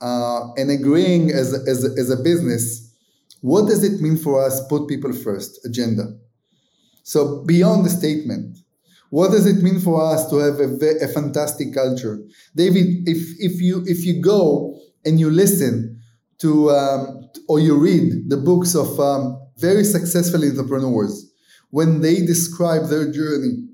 Uh, 0.00 0.52
and 0.56 0.70
agreeing 0.70 1.30
as, 1.30 1.52
as, 1.68 1.84
as 1.84 2.10
a 2.10 2.16
business, 2.16 2.94
what 3.40 3.68
does 3.68 3.84
it 3.84 4.00
mean 4.00 4.16
for 4.16 4.42
us 4.42 4.66
put 4.68 4.88
people 4.88 5.12
first 5.12 5.60
agenda? 5.66 6.16
So 7.02 7.44
beyond 7.44 7.84
the 7.84 7.90
statement, 7.90 8.58
what 9.10 9.30
does 9.30 9.46
it 9.46 9.62
mean 9.62 9.78
for 9.78 10.02
us 10.02 10.28
to 10.30 10.36
have 10.38 10.58
a, 10.58 11.04
a 11.04 11.08
fantastic 11.08 11.74
culture? 11.74 12.18
David, 12.54 13.08
if, 13.08 13.18
if, 13.38 13.60
you, 13.60 13.84
if 13.86 14.04
you 14.04 14.20
go 14.20 14.78
and 15.04 15.20
you 15.20 15.30
listen 15.30 16.00
to 16.38 16.70
um, 16.70 17.30
or 17.48 17.60
you 17.60 17.78
read 17.78 18.28
the 18.28 18.36
books 18.36 18.74
of 18.74 18.98
um, 18.98 19.40
very 19.58 19.84
successful 19.84 20.44
entrepreneurs, 20.44 21.32
when 21.70 22.00
they 22.00 22.16
describe 22.16 22.88
their 22.88 23.10
journey, 23.10 23.66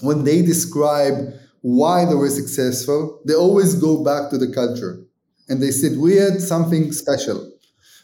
when 0.00 0.24
they 0.24 0.42
describe 0.42 1.32
why 1.62 2.04
they 2.04 2.14
were 2.14 2.30
successful, 2.30 3.20
they 3.26 3.34
always 3.34 3.74
go 3.74 4.04
back 4.04 4.30
to 4.30 4.38
the 4.38 4.52
culture. 4.52 5.02
And 5.48 5.62
they 5.62 5.70
said, 5.70 5.98
We 5.98 6.16
had 6.16 6.40
something 6.40 6.92
special. 6.92 7.52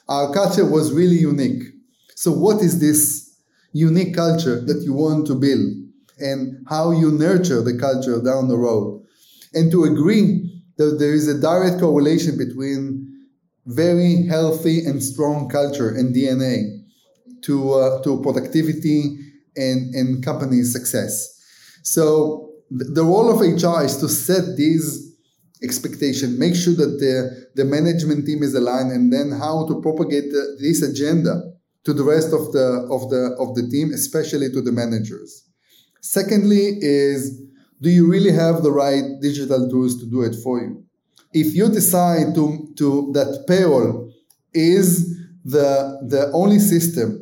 Our 0.09 0.33
culture 0.33 0.69
was 0.69 0.93
really 0.93 1.17
unique. 1.17 1.63
So, 2.17 2.33
what 2.33 2.63
is 2.63 2.81
this 2.81 3.37
unique 3.73 4.15
culture 4.15 4.61
that 4.61 4.83
you 4.83 4.93
want 4.93 5.27
to 5.29 5.35
build? 5.35 5.73
And 6.19 6.65
how 6.69 6.93
you 6.93 7.11
nurture 7.11 7.63
the 7.63 7.77
culture 7.79 8.21
down 8.23 8.49
the 8.49 8.59
road? 8.59 9.05
And 9.55 9.71
to 9.73 9.85
agree 9.85 10.63
that 10.77 10.99
there 10.99 11.15
is 11.15 11.29
a 11.29 11.41
direct 11.41 11.81
correlation 11.81 12.39
between 12.39 13.27
very 13.67 14.27
healthy 14.27 14.85
and 14.85 15.03
strong 15.03 15.49
culture 15.49 15.89
and 15.89 16.15
DNA 16.15 16.82
to 17.45 17.73
uh, 17.73 18.03
to 18.03 18.21
productivity 18.23 19.19
and 19.57 19.95
and 19.95 20.25
company 20.25 20.63
success. 20.63 21.39
So 21.83 22.51
the 22.71 23.05
role 23.05 23.31
of 23.31 23.41
HR 23.41 23.85
is 23.85 23.97
to 23.99 24.09
set 24.09 24.57
these 24.57 25.15
expectations, 25.63 26.39
make 26.39 26.55
sure 26.55 26.75
that 26.75 26.99
the 26.99 27.47
the 27.55 27.65
management 27.65 28.27
team 28.27 28.43
is 28.43 28.55
aligned, 28.55 28.93
and 28.93 29.13
then 29.13 29.31
how 29.33 29.67
to 29.69 29.81
propagate 29.81 30.31
the, 30.31 30.57
this 30.61 30.83
agenda 30.83 31.53
to 31.85 31.93
the 31.93 32.05
rest 32.05 32.33
of 32.33 32.53
the 32.53 32.87
of 32.91 33.11
the 33.11 33.37
of 33.39 33.55
the 33.55 33.69
team, 33.69 33.93
especially 33.93 34.51
to 34.51 34.63
the 34.63 34.73
managers. 34.73 35.45
Secondly, 36.01 36.79
is 36.81 37.41
do 37.83 37.91
you 37.91 38.09
really 38.09 38.33
have 38.33 38.63
the 38.63 38.71
right 38.71 39.03
digital 39.21 39.69
tools 39.69 39.99
to 39.99 40.07
do 40.07 40.23
it 40.23 40.37
for 40.43 40.61
you? 40.61 40.85
If 41.33 41.55
you 41.55 41.69
decide 41.69 42.35
to, 42.37 42.69
to 42.77 43.11
that 43.15 43.45
payroll 43.49 44.13
is 44.55 45.19
the, 45.45 45.99
the 46.09 46.31
only 46.33 46.61
system 46.61 47.22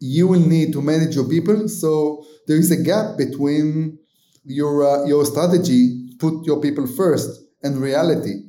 you 0.00 0.28
will 0.28 0.40
need 0.40 0.72
to 0.72 0.82
manage 0.82 1.14
your 1.14 1.28
people. 1.28 1.68
So 1.68 2.24
there 2.46 2.56
is 2.56 2.70
a 2.70 2.82
gap 2.82 3.16
between 3.16 3.98
your 4.44 4.86
uh, 4.86 5.06
your 5.06 5.24
strategy, 5.24 6.10
put 6.18 6.44
your 6.46 6.60
people 6.60 6.86
first, 6.86 7.42
and 7.62 7.76
reality. 7.78 8.44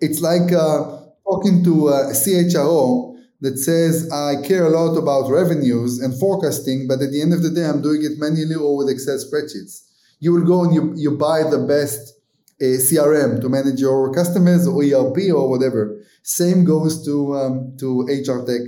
It's 0.00 0.20
like 0.20 0.52
uh, 0.52 1.00
talking 1.24 1.62
to 1.64 1.88
a 1.88 2.12
CHRO 2.12 3.10
that 3.40 3.58
says, 3.58 4.10
I 4.12 4.42
care 4.46 4.66
a 4.66 4.70
lot 4.70 4.96
about 4.96 5.30
revenues 5.30 5.98
and 5.98 6.18
forecasting, 6.18 6.86
but 6.86 7.00
at 7.00 7.10
the 7.10 7.22
end 7.22 7.32
of 7.32 7.42
the 7.42 7.50
day, 7.50 7.64
I'm 7.64 7.82
doing 7.82 8.02
it 8.02 8.18
manually 8.18 8.54
or 8.54 8.76
with 8.76 8.88
Excel 8.88 9.16
spreadsheets. 9.16 9.86
You 10.18 10.32
will 10.32 10.44
go 10.44 10.64
and 10.64 10.74
you, 10.74 10.92
you 10.96 11.16
buy 11.16 11.42
the 11.44 11.58
best 11.58 12.14
uh, 12.60 12.64
CRM 12.64 13.40
to 13.40 13.48
manage 13.48 13.80
your 13.80 14.12
customers 14.12 14.66
or 14.66 14.82
ERP 14.82 15.32
or 15.34 15.48
whatever. 15.48 16.02
Same 16.22 16.64
goes 16.64 17.02
to, 17.06 17.34
um, 17.34 17.76
to 17.78 18.02
HR 18.02 18.44
tech. 18.44 18.60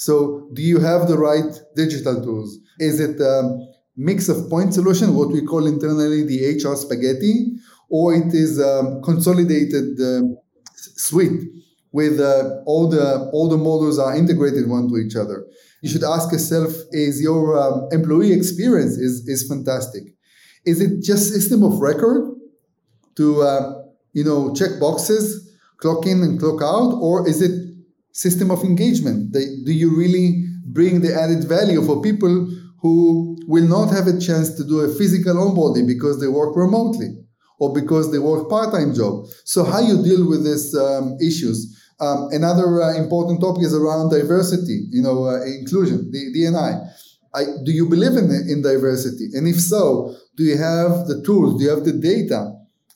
So, 0.00 0.48
do 0.54 0.62
you 0.62 0.78
have 0.78 1.08
the 1.08 1.18
right 1.18 1.52
digital 1.76 2.22
tools? 2.24 2.58
Is 2.78 3.00
it 3.00 3.20
a 3.20 3.34
mix 3.98 4.30
of 4.30 4.48
point 4.48 4.72
solution, 4.72 5.14
what 5.14 5.30
we 5.30 5.42
call 5.44 5.66
internally 5.66 6.22
the 6.24 6.38
HR 6.56 6.74
spaghetti, 6.74 7.52
or 7.90 8.14
it 8.14 8.32
is 8.32 8.58
a 8.58 8.98
consolidated 9.04 10.00
um, 10.00 10.38
suite 10.74 11.42
with 11.92 12.18
uh, 12.18 12.62
all 12.64 12.88
the 12.88 13.28
all 13.34 13.50
the 13.50 13.58
models 13.58 13.98
are 13.98 14.16
integrated 14.16 14.70
one 14.70 14.88
to 14.88 14.96
each 14.96 15.16
other? 15.16 15.44
You 15.82 15.90
should 15.90 16.04
ask 16.04 16.32
yourself: 16.32 16.72
Is 16.92 17.20
your 17.20 17.60
um, 17.60 17.88
employee 17.92 18.32
experience 18.32 18.96
is 18.96 19.28
is 19.28 19.46
fantastic? 19.46 20.04
Is 20.64 20.80
it 20.80 21.02
just 21.02 21.30
system 21.30 21.62
of 21.62 21.78
record 21.78 22.22
to 23.16 23.42
uh, 23.42 23.82
you 24.14 24.24
know 24.24 24.54
check 24.54 24.80
boxes, 24.80 25.54
clock 25.76 26.06
in 26.06 26.22
and 26.22 26.40
clock 26.40 26.62
out, 26.62 26.94
or 27.02 27.28
is 27.28 27.42
it 27.42 27.69
system 28.12 28.50
of 28.50 28.62
engagement? 28.64 29.32
do 29.32 29.72
you 29.72 29.96
really 29.96 30.44
bring 30.64 31.00
the 31.00 31.14
added 31.14 31.44
value 31.44 31.84
for 31.84 32.00
people 32.00 32.48
who 32.78 33.36
will 33.46 33.66
not 33.68 33.90
have 33.90 34.06
a 34.06 34.18
chance 34.18 34.54
to 34.56 34.64
do 34.64 34.80
a 34.80 34.94
physical 34.94 35.34
onboarding 35.34 35.86
because 35.86 36.20
they 36.20 36.28
work 36.28 36.56
remotely 36.56 37.08
or 37.58 37.72
because 37.74 38.10
they 38.10 38.18
work 38.18 38.48
part-time 38.48 38.94
job? 38.94 39.26
So 39.44 39.64
how 39.64 39.80
you 39.80 40.02
deal 40.02 40.28
with 40.28 40.44
these 40.44 40.74
um, 40.74 41.16
issues? 41.20 41.76
Um, 42.00 42.28
another 42.32 42.82
uh, 42.82 42.96
important 42.96 43.40
topic 43.40 43.62
is 43.62 43.74
around 43.74 44.10
diversity, 44.10 44.86
you 44.90 45.02
know, 45.02 45.24
uh, 45.26 45.42
inclusion, 45.44 46.10
the 46.10 46.32
DNI. 46.34 46.88
I, 47.34 47.44
do 47.64 47.72
you 47.72 47.88
believe 47.88 48.16
in, 48.16 48.30
in 48.48 48.62
diversity? 48.62 49.28
And 49.34 49.46
if 49.46 49.60
so, 49.60 50.16
do 50.36 50.42
you 50.42 50.56
have 50.56 51.06
the 51.06 51.22
tools? 51.24 51.58
Do 51.58 51.64
you 51.64 51.70
have 51.70 51.84
the 51.84 51.92
data 51.92 52.52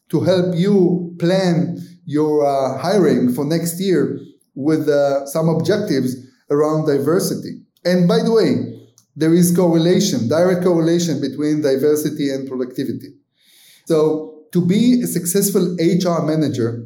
to 0.08 0.20
help 0.20 0.56
you 0.56 1.14
plan 1.18 1.76
your 2.06 2.44
uh, 2.44 2.78
hiring 2.78 3.32
for 3.32 3.44
next 3.44 3.80
year 3.80 4.18
with 4.54 4.88
uh, 4.88 5.26
some 5.26 5.48
objectives 5.48 6.16
around 6.50 6.86
diversity. 6.86 7.62
And 7.84 8.08
by 8.08 8.22
the 8.22 8.32
way, 8.32 8.74
there 9.16 9.34
is 9.34 9.54
correlation, 9.54 10.28
direct 10.28 10.64
correlation 10.64 11.20
between 11.20 11.62
diversity 11.62 12.30
and 12.30 12.48
productivity. 12.48 13.14
So 13.86 14.44
to 14.52 14.64
be 14.64 15.02
a 15.02 15.06
successful 15.06 15.76
HR 15.78 16.22
manager, 16.22 16.84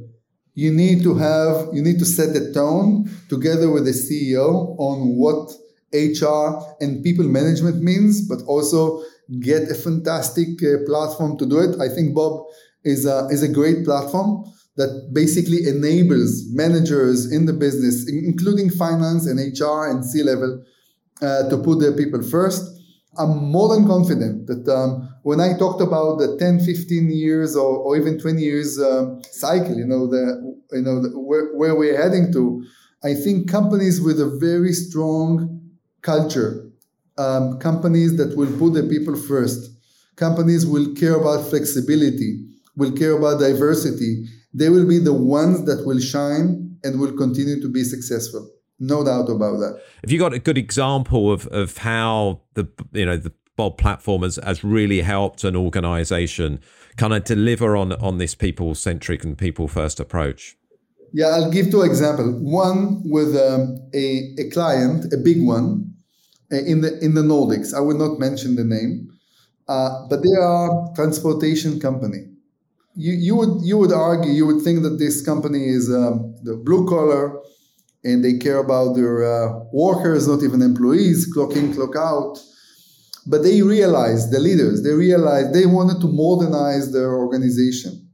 you 0.55 0.73
need 0.73 1.03
to 1.05 1.15
have, 1.15 1.69
you 1.73 1.83
need 1.83 1.99
to 2.01 2.05
set 2.05 2.35
the 2.35 2.53
tone 2.53 3.09
together 3.29 3.71
with 3.71 3.85
the 3.85 3.93
CEO 3.93 4.75
on 4.79 5.17
what 5.17 5.53
HR 5.93 6.61
and 6.81 7.03
people 7.03 7.25
management 7.25 7.81
means, 7.83 8.27
but 8.29 8.43
also 8.47 9.03
get 9.41 9.71
a 9.71 9.75
fantastic 9.75 10.49
uh, 10.63 10.85
platform 10.87 11.39
to 11.39 11.47
do 11.47 11.59
it. 11.61 11.81
I 11.81 11.89
think 11.89 12.15
Bob 12.15 12.45
is 12.85 13.07
a, 13.07 13.29
is 13.31 13.43
a 13.43 13.49
great 13.49 13.85
platform 13.85 14.45
that 14.79 15.11
basically 15.13 15.67
enables 15.67 16.47
managers 16.53 17.33
in 17.33 17.47
the 17.47 17.53
business, 17.53 18.09
including 18.09 18.71
finance 18.71 19.27
and 19.27 19.39
HR 19.39 19.91
and 19.91 20.05
C 20.05 20.23
level, 20.23 20.65
uh, 21.21 21.51
to 21.51 21.59
put 21.59 21.81
their 21.81 21.97
people 21.97 22.23
first. 22.23 22.63
I'm 23.19 23.51
more 23.51 23.75
than 23.75 23.89
confident 23.89 24.47
that 24.47 24.69
um, 24.73 25.09
when 25.25 25.41
I 25.41 25.59
talked 25.59 25.83
about 25.83 26.19
the 26.19 26.37
10, 26.39 26.61
15 26.61 27.11
years 27.11 27.57
or, 27.57 27.77
or 27.77 27.97
even 27.97 28.21
20 28.21 28.41
years 28.41 28.79
um, 28.79 29.21
cycle, 29.33 29.75
you 29.75 29.85
know, 29.85 30.07
the, 30.07 30.57
you 30.71 30.83
know 30.83 31.03
the, 31.03 31.09
where, 31.19 31.53
where 31.57 31.75
we're 31.75 32.01
heading 32.01 32.33
to, 32.35 32.65
I 33.03 33.15
think 33.15 33.51
companies 33.51 34.01
with 34.01 34.21
a 34.21 34.39
very 34.39 34.73
strong 34.73 35.61
culture, 36.03 36.71
um, 37.17 37.59
companies 37.59 38.17
that 38.17 38.37
will 38.37 38.57
put 38.57 38.75
the 38.75 38.85
people 38.85 39.17
first, 39.17 39.73
companies 40.15 40.65
will 40.65 40.95
care 40.95 41.17
about 41.17 41.51
flexibility, 41.51 42.45
will 42.77 42.93
care 42.93 43.19
about 43.19 43.41
diversity, 43.41 44.27
they 44.53 44.69
will 44.69 44.87
be 44.87 44.99
the 44.99 45.13
ones 45.13 45.65
that 45.67 45.87
will 45.87 46.01
shine 46.01 46.77
and 46.85 47.01
will 47.01 47.17
continue 47.17 47.61
to 47.61 47.69
be 47.69 47.85
successful. 47.85 48.51
No 48.81 49.05
doubt 49.05 49.29
about 49.29 49.59
that. 49.59 49.83
Have 50.03 50.11
you 50.11 50.19
got 50.19 50.33
a 50.33 50.39
good 50.39 50.57
example 50.57 51.33
of, 51.33 51.47
of 51.49 51.79
how 51.79 52.43
the 52.55 52.69
you 52.93 53.05
know 53.05 53.17
the 53.17 53.33
Bob 53.57 53.77
platform 53.77 54.23
has, 54.23 54.37
has 54.37 54.63
really 54.63 55.01
helped 55.01 55.43
an 55.43 55.57
organization 55.57 56.61
kind 56.97 57.13
of 57.13 57.25
deliver 57.25 57.77
on 57.77 57.93
on 57.95 58.19
this 58.19 58.35
people 58.35 58.75
centric 58.75 59.25
and 59.25 59.37
people 59.37 59.67
first 59.67 59.99
approach? 59.99 60.57
Yeah, 61.13 61.27
I'll 61.27 61.51
give 61.51 61.71
two 61.71 61.83
examples. 61.83 62.41
One 62.41 63.03
with 63.05 63.35
um, 63.35 63.81
a, 63.95 64.35
a 64.39 64.51
client, 64.51 65.13
a 65.13 65.17
big 65.17 65.43
one, 65.43 65.95
uh, 66.53 66.57
in 66.57 66.83
the 66.83 66.99
in 67.05 67.15
the 67.15 67.23
Nordics. 67.23 67.75
I 67.75 67.81
will 67.81 67.99
not 67.99 68.21
mention 68.21 68.55
the 68.55 68.65
name, 68.65 69.11
uh, 69.67 70.07
but 70.09 70.23
they 70.23 70.41
are 70.41 70.93
transportation 70.95 71.81
company 71.81 72.27
you, 72.99 73.13
you 73.13 73.37
would 73.37 73.63
you 73.63 73.79
would 73.79 73.93
argue 73.93 74.33
you 74.33 74.45
would 74.45 74.63
think 74.63 74.83
that 74.83 74.99
this 74.99 75.25
company 75.25 75.69
is 75.69 75.89
um, 75.89 76.35
the 76.43 76.57
blue 76.57 76.87
collar 76.89 77.41
and 78.03 78.25
they 78.25 78.39
care 78.39 78.59
about 78.59 78.95
their 78.95 79.25
uh, 79.25 79.61
workers, 79.73 80.27
not 80.27 80.43
even 80.43 80.63
employees, 80.63 81.31
clock 81.33 81.55
in, 81.55 81.73
clock 81.75 81.95
out. 81.97 82.39
But 83.27 83.43
they 83.43 83.61
realized, 83.63 84.31
the 84.31 84.41
leaders, 84.41 84.83
they 84.83 84.93
realized 84.93 85.53
they 85.53 85.67
wanted 85.67 86.01
to 86.01 86.09
modernize 86.09 86.93
their 86.93 87.13
organization. 87.13 88.09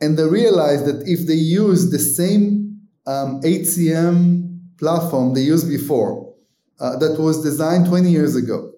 And 0.00 0.18
they 0.18 0.24
realized 0.24 0.86
that 0.86 1.06
if 1.06 1.26
they 1.26 1.34
use 1.34 1.90
the 1.90 1.98
same 1.98 2.80
um, 3.06 3.40
HCM 3.42 4.78
platform 4.78 5.34
they 5.34 5.42
used 5.42 5.68
before, 5.68 6.34
uh, 6.80 6.96
that 6.96 7.20
was 7.20 7.42
designed 7.42 7.86
20 7.86 8.10
years 8.10 8.34
ago, 8.34 8.72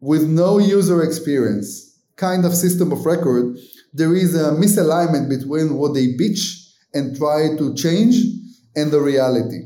with 0.00 0.24
no 0.24 0.58
user 0.58 1.02
experience, 1.02 1.98
kind 2.16 2.44
of 2.44 2.54
system 2.54 2.92
of 2.92 3.06
record, 3.06 3.56
there 3.92 4.14
is 4.14 4.34
a 4.34 4.52
misalignment 4.52 5.28
between 5.28 5.74
what 5.74 5.94
they 5.94 6.14
pitch 6.16 6.66
and 6.94 7.16
try 7.16 7.56
to 7.56 7.74
change 7.74 8.16
and 8.76 8.90
the 8.90 9.00
reality. 9.00 9.60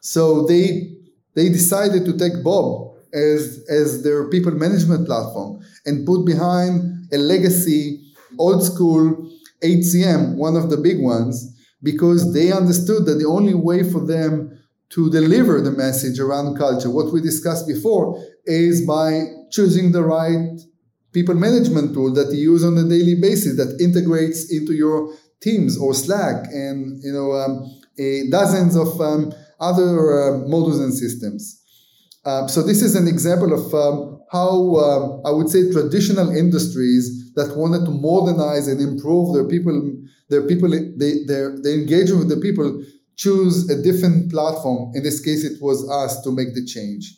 So 0.00 0.46
they 0.46 0.96
they 1.34 1.48
decided 1.48 2.04
to 2.04 2.16
take 2.16 2.42
Bob 2.42 2.96
as 3.12 3.64
as 3.68 4.02
their 4.02 4.28
people 4.28 4.52
management 4.52 5.06
platform 5.06 5.60
and 5.86 6.06
put 6.06 6.24
behind 6.24 7.08
a 7.12 7.18
legacy 7.18 8.00
old 8.38 8.62
school 8.62 9.30
HCM, 9.62 10.36
one 10.36 10.56
of 10.56 10.70
the 10.70 10.76
big 10.76 11.00
ones, 11.00 11.54
because 11.82 12.32
they 12.32 12.52
understood 12.52 13.06
that 13.06 13.14
the 13.14 13.26
only 13.26 13.54
way 13.54 13.82
for 13.82 14.04
them 14.04 14.58
to 14.90 15.10
deliver 15.10 15.60
the 15.60 15.70
message 15.70 16.18
around 16.18 16.56
culture, 16.56 16.90
what 16.90 17.12
we 17.12 17.20
discussed 17.20 17.66
before, 17.66 18.22
is 18.44 18.84
by 18.86 19.22
choosing 19.50 19.92
the 19.92 20.02
right 20.02 20.58
people 21.12 21.34
management 21.34 21.94
tool 21.94 22.12
that 22.14 22.32
you 22.32 22.52
use 22.52 22.64
on 22.64 22.76
a 22.78 22.84
daily 22.88 23.16
basis 23.20 23.56
that 23.56 23.80
integrates 23.80 24.52
into 24.52 24.72
your 24.72 25.12
Teams 25.40 25.78
or 25.78 25.94
Slack 25.94 26.46
and 26.52 27.02
you 27.02 27.12
know 27.12 27.32
um, 27.32 27.80
dozens 28.30 28.76
of 28.76 29.00
um, 29.00 29.32
other 29.58 30.22
uh, 30.22 30.38
models 30.48 30.80
and 30.80 30.92
systems. 30.92 31.60
Uh, 32.24 32.46
so 32.46 32.62
this 32.62 32.82
is 32.82 32.94
an 32.94 33.08
example 33.08 33.52
of 33.52 33.72
um, 33.74 34.20
how 34.30 34.76
um, 34.76 35.22
I 35.24 35.30
would 35.30 35.48
say 35.48 35.72
traditional 35.72 36.30
industries 36.36 37.32
that 37.34 37.56
wanted 37.56 37.86
to 37.86 37.90
modernize 37.90 38.68
and 38.68 38.80
improve 38.80 39.34
their 39.34 39.48
people, 39.48 39.92
their 40.28 40.46
people, 40.46 40.68
they, 40.70 41.24
their, 41.26 41.60
their 41.62 41.74
engagement 41.74 42.26
with 42.26 42.28
the 42.28 42.40
people 42.40 42.84
choose 43.16 43.70
a 43.70 43.82
different 43.82 44.30
platform. 44.30 44.92
In 44.94 45.02
this 45.02 45.20
case, 45.20 45.44
it 45.44 45.62
was 45.62 45.88
us 45.90 46.22
to 46.22 46.30
make 46.30 46.54
the 46.54 46.64
change. 46.64 47.16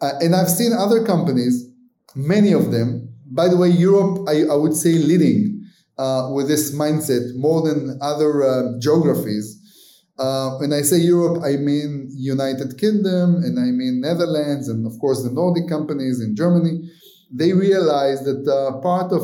Uh, 0.00 0.12
and 0.20 0.34
I've 0.34 0.50
seen 0.50 0.72
other 0.72 1.04
companies, 1.04 1.68
many 2.14 2.52
of 2.52 2.72
them. 2.72 3.08
By 3.30 3.48
the 3.48 3.56
way, 3.56 3.68
Europe, 3.68 4.28
I, 4.28 4.44
I 4.44 4.54
would 4.54 4.74
say, 4.74 4.92
leading 4.92 5.52
uh, 5.98 6.30
with 6.34 6.48
this 6.48 6.74
mindset 6.74 7.34
more 7.36 7.62
than 7.62 7.98
other 8.00 8.42
uh, 8.42 8.78
geographies. 8.78 9.58
Uh, 10.18 10.56
when 10.58 10.72
I 10.72 10.82
say 10.82 10.98
Europe, 10.98 11.42
I 11.42 11.56
mean 11.56 12.08
United 12.12 12.78
Kingdom 12.78 13.36
and 13.36 13.58
I 13.58 13.70
mean 13.72 14.00
Netherlands 14.00 14.68
and 14.68 14.86
of 14.86 14.98
course 15.00 15.22
the 15.22 15.30
Nordic 15.30 15.68
companies 15.68 16.20
in 16.20 16.36
Germany. 16.36 16.90
They 17.30 17.52
realize 17.52 18.22
that 18.24 18.46
uh, 18.46 18.78
part 18.80 19.12
of 19.12 19.22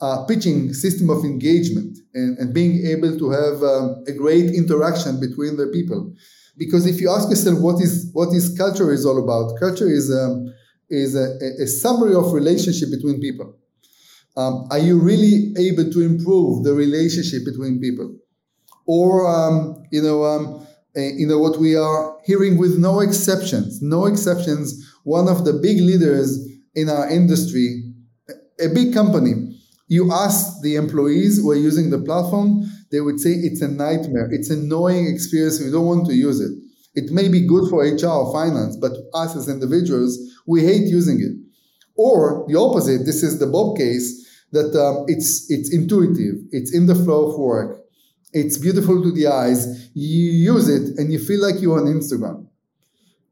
uh, 0.00 0.24
pitching 0.26 0.72
system 0.74 1.10
of 1.10 1.24
engagement 1.24 1.98
and, 2.14 2.38
and 2.38 2.54
being 2.54 2.86
able 2.86 3.18
to 3.18 3.30
have 3.30 3.62
um, 3.62 4.04
a 4.06 4.12
great 4.12 4.54
interaction 4.54 5.18
between 5.20 5.56
the 5.56 5.66
people. 5.68 6.12
Because 6.56 6.86
if 6.86 7.00
you 7.00 7.10
ask 7.10 7.28
yourself 7.28 7.60
what 7.60 7.82
is 7.82 8.08
what 8.12 8.32
is 8.32 8.56
culture 8.56 8.92
is 8.92 9.04
all 9.04 9.22
about, 9.22 9.58
culture 9.58 9.88
is 9.88 10.10
um, 10.12 10.52
is 10.88 11.16
a, 11.16 11.36
a, 11.62 11.66
summary 11.66 12.14
of 12.14 12.32
relationship 12.32 12.90
between 12.90 13.20
people. 13.20 13.56
Um, 14.36 14.66
are 14.70 14.78
you 14.78 14.98
really 14.98 15.54
able 15.58 15.90
to 15.90 16.00
improve 16.02 16.64
the 16.64 16.74
relationship 16.74 17.44
between 17.44 17.80
people? 17.80 18.16
or 18.86 19.26
um, 19.26 19.84
you 19.90 20.00
know, 20.00 20.24
um, 20.24 20.66
uh, 20.96 21.00
you 21.00 21.26
know 21.26 21.38
what 21.38 21.58
we 21.58 21.76
are 21.76 22.16
hearing 22.24 22.56
with 22.56 22.78
no 22.78 23.00
exceptions, 23.00 23.82
no 23.82 24.06
exceptions. 24.06 24.82
One 25.04 25.28
of 25.28 25.44
the 25.44 25.52
big 25.52 25.80
leaders 25.80 26.48
in 26.74 26.88
our 26.88 27.08
industry, 27.08 27.92
a 28.60 28.68
big 28.68 28.94
company. 28.94 29.52
You 29.88 30.12
ask 30.12 30.62
the 30.62 30.74
employees 30.74 31.38
who 31.38 31.50
are 31.52 31.56
using 31.56 31.90
the 31.90 31.98
platform, 31.98 32.64
they 32.90 33.00
would 33.00 33.20
say 33.20 33.30
it's 33.30 33.62
a 33.62 33.68
nightmare. 33.68 34.28
It's 34.32 34.50
an 34.50 34.64
annoying 34.64 35.06
experience. 35.06 35.60
We 35.60 35.70
don't 35.70 35.86
want 35.86 36.06
to 36.06 36.14
use 36.14 36.40
it. 36.40 36.50
It 36.96 37.12
may 37.12 37.28
be 37.28 37.46
good 37.46 37.68
for 37.68 37.84
HR 37.84 38.06
or 38.06 38.32
finance, 38.32 38.76
but 38.76 38.92
us 39.14 39.36
as 39.36 39.48
individuals, 39.48 40.18
we 40.46 40.62
hate 40.62 40.88
using 40.88 41.20
it. 41.20 41.36
Or 41.94 42.44
the 42.48 42.58
opposite. 42.58 43.04
This 43.04 43.22
is 43.22 43.38
the 43.38 43.46
Bob 43.46 43.76
case 43.76 44.26
that 44.52 44.74
um, 44.74 45.04
it's 45.06 45.50
it's 45.50 45.72
intuitive. 45.72 46.36
It's 46.50 46.74
in 46.74 46.86
the 46.86 46.94
flow 46.94 47.30
of 47.30 47.38
work. 47.38 47.80
It's 48.32 48.58
beautiful 48.58 49.02
to 49.02 49.12
the 49.12 49.28
eyes. 49.28 49.90
You 49.94 50.30
use 50.54 50.68
it 50.68 50.98
and 50.98 51.12
you 51.12 51.18
feel 51.18 51.40
like 51.40 51.60
you're 51.60 51.78
on 51.78 51.86
Instagram. 51.86 52.46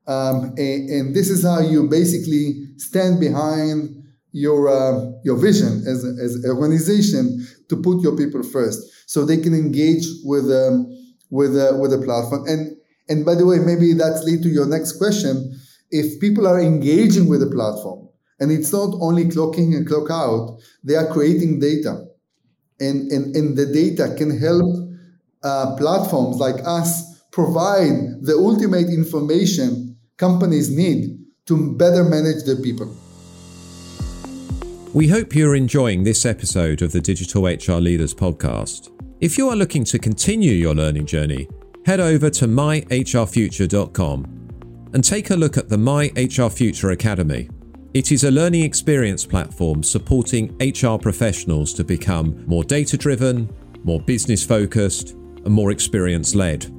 Um, 0.06 0.54
and, 0.58 0.90
and, 0.90 1.16
this 1.16 1.30
is 1.30 1.44
how 1.44 1.60
you 1.60 1.88
basically 1.88 2.66
stand 2.76 3.20
behind 3.20 4.04
your 4.32 4.68
uh, 4.68 5.12
your 5.24 5.38
vision 5.38 5.82
as, 5.86 6.04
as 6.04 6.44
an 6.44 6.50
organization 6.50 7.46
to 7.70 7.76
put 7.76 8.02
your 8.02 8.14
people 8.14 8.42
first, 8.42 8.82
so 9.06 9.24
they 9.24 9.38
can 9.38 9.54
engage 9.54 10.04
with 10.24 10.44
um, 10.44 10.92
with 11.30 11.56
uh, 11.56 11.78
with 11.80 11.92
the 11.92 12.02
platform. 12.04 12.46
And 12.46 12.73
and 13.08 13.24
by 13.24 13.34
the 13.34 13.46
way, 13.46 13.58
maybe 13.58 13.92
that's 13.92 14.22
lead 14.24 14.42
to 14.42 14.48
your 14.48 14.66
next 14.66 14.92
question. 14.98 15.58
If 15.90 16.20
people 16.20 16.46
are 16.46 16.60
engaging 16.60 17.28
with 17.28 17.40
the 17.40 17.50
platform, 17.50 18.08
and 18.40 18.50
it's 18.50 18.72
not 18.72 18.94
only 19.00 19.26
clocking 19.26 19.76
and 19.76 19.86
clock 19.86 20.10
out, 20.10 20.58
they 20.82 20.96
are 20.96 21.12
creating 21.12 21.60
data, 21.60 22.04
and 22.80 23.10
and, 23.12 23.36
and 23.36 23.56
the 23.56 23.66
data 23.66 24.14
can 24.16 24.38
help 24.38 24.74
uh, 25.42 25.76
platforms 25.76 26.36
like 26.38 26.56
us 26.66 27.20
provide 27.30 28.22
the 28.22 28.34
ultimate 28.38 28.88
information 28.88 29.96
companies 30.16 30.70
need 30.70 31.18
to 31.46 31.74
better 31.76 32.04
manage 32.04 32.44
their 32.44 32.56
people. 32.56 32.94
We 34.94 35.08
hope 35.08 35.34
you're 35.34 35.56
enjoying 35.56 36.04
this 36.04 36.24
episode 36.24 36.80
of 36.80 36.92
the 36.92 37.00
Digital 37.00 37.46
HR 37.46 37.80
Leaders 37.80 38.14
podcast. 38.14 38.90
If 39.20 39.36
you 39.36 39.48
are 39.48 39.56
looking 39.56 39.84
to 39.84 39.98
continue 39.98 40.52
your 40.52 40.74
learning 40.74 41.06
journey, 41.06 41.48
head 41.84 42.00
over 42.00 42.30
to 42.30 42.46
myhrfuture.com 42.46 44.24
and 44.94 45.04
take 45.04 45.30
a 45.30 45.36
look 45.36 45.56
at 45.58 45.68
the 45.68 45.78
My 45.78 46.10
HR 46.16 46.48
Future 46.48 46.90
Academy. 46.90 47.48
It 47.92 48.10
is 48.10 48.24
a 48.24 48.30
learning 48.30 48.62
experience 48.62 49.26
platform 49.26 49.82
supporting 49.82 50.56
HR 50.58 50.96
professionals 50.98 51.72
to 51.74 51.84
become 51.84 52.44
more 52.46 52.64
data 52.64 52.96
driven, 52.96 53.54
more 53.84 54.00
business 54.00 54.44
focused, 54.44 55.10
and 55.10 55.50
more 55.50 55.70
experience 55.70 56.34
led. 56.34 56.70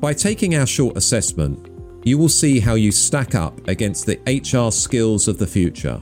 By 0.00 0.12
taking 0.12 0.56
our 0.56 0.66
short 0.66 0.96
assessment, 0.96 1.70
you 2.04 2.18
will 2.18 2.28
see 2.28 2.60
how 2.60 2.74
you 2.74 2.92
stack 2.92 3.34
up 3.34 3.66
against 3.68 4.06
the 4.06 4.20
HR 4.26 4.70
skills 4.72 5.28
of 5.28 5.38
the 5.38 5.46
future. 5.46 6.00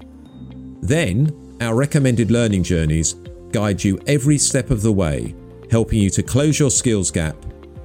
Then, 0.80 1.56
our 1.60 1.76
recommended 1.76 2.30
learning 2.30 2.64
journeys 2.64 3.14
guide 3.52 3.84
you 3.84 3.98
every 4.06 4.38
step 4.38 4.70
of 4.70 4.82
the 4.82 4.92
way, 4.92 5.34
helping 5.70 5.98
you 5.98 6.10
to 6.10 6.22
close 6.22 6.58
your 6.58 6.70
skills 6.70 7.10
gap, 7.10 7.36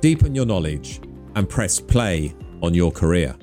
deepen 0.02 0.36
your 0.36 0.46
knowledge, 0.46 1.02
and 1.36 1.50
press 1.50 1.80
play 1.80 2.34
on 2.62 2.74
your 2.74 2.92
career. 2.92 3.36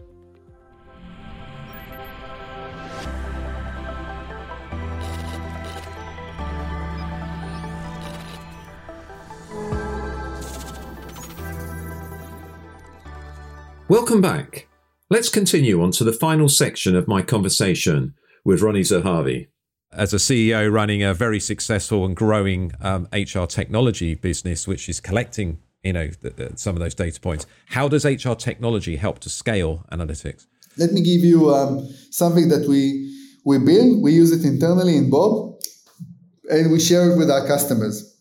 Welcome 13.92 14.22
back. 14.22 14.68
Let's 15.10 15.28
continue 15.28 15.82
on 15.82 15.90
to 15.92 16.04
the 16.04 16.14
final 16.14 16.48
section 16.48 16.96
of 16.96 17.06
my 17.06 17.20
conversation 17.20 18.14
with 18.42 18.62
Ronnie 18.62 18.80
Zahavi. 18.80 19.48
As 19.92 20.14
a 20.14 20.16
CEO 20.16 20.72
running 20.72 21.02
a 21.02 21.12
very 21.12 21.38
successful 21.38 22.06
and 22.06 22.16
growing 22.16 22.72
um, 22.80 23.06
HR 23.12 23.44
technology 23.44 24.14
business, 24.14 24.66
which 24.66 24.88
is 24.88 24.98
collecting, 24.98 25.58
you 25.82 25.92
know, 25.92 26.08
the, 26.20 26.30
the, 26.30 26.52
some 26.56 26.76
of 26.76 26.80
those 26.80 26.94
data 26.94 27.20
points, 27.20 27.46
how 27.66 27.88
does 27.88 28.04
HR 28.04 28.34
technology 28.34 28.96
help 28.96 29.18
to 29.20 29.28
scale 29.28 29.84
analytics? 29.90 30.46
Let 30.76 30.92
me 30.92 31.02
give 31.02 31.20
you 31.20 31.54
um, 31.54 31.88
something 32.10 32.48
that 32.48 32.68
we 32.68 33.10
we 33.44 33.58
build. 33.58 34.02
We 34.02 34.12
use 34.12 34.32
it 34.32 34.46
internally 34.46 34.96
in 34.96 35.10
Bob, 35.10 35.60
and 36.48 36.70
we 36.70 36.80
share 36.80 37.10
it 37.10 37.18
with 37.18 37.30
our 37.30 37.46
customers. 37.46 38.16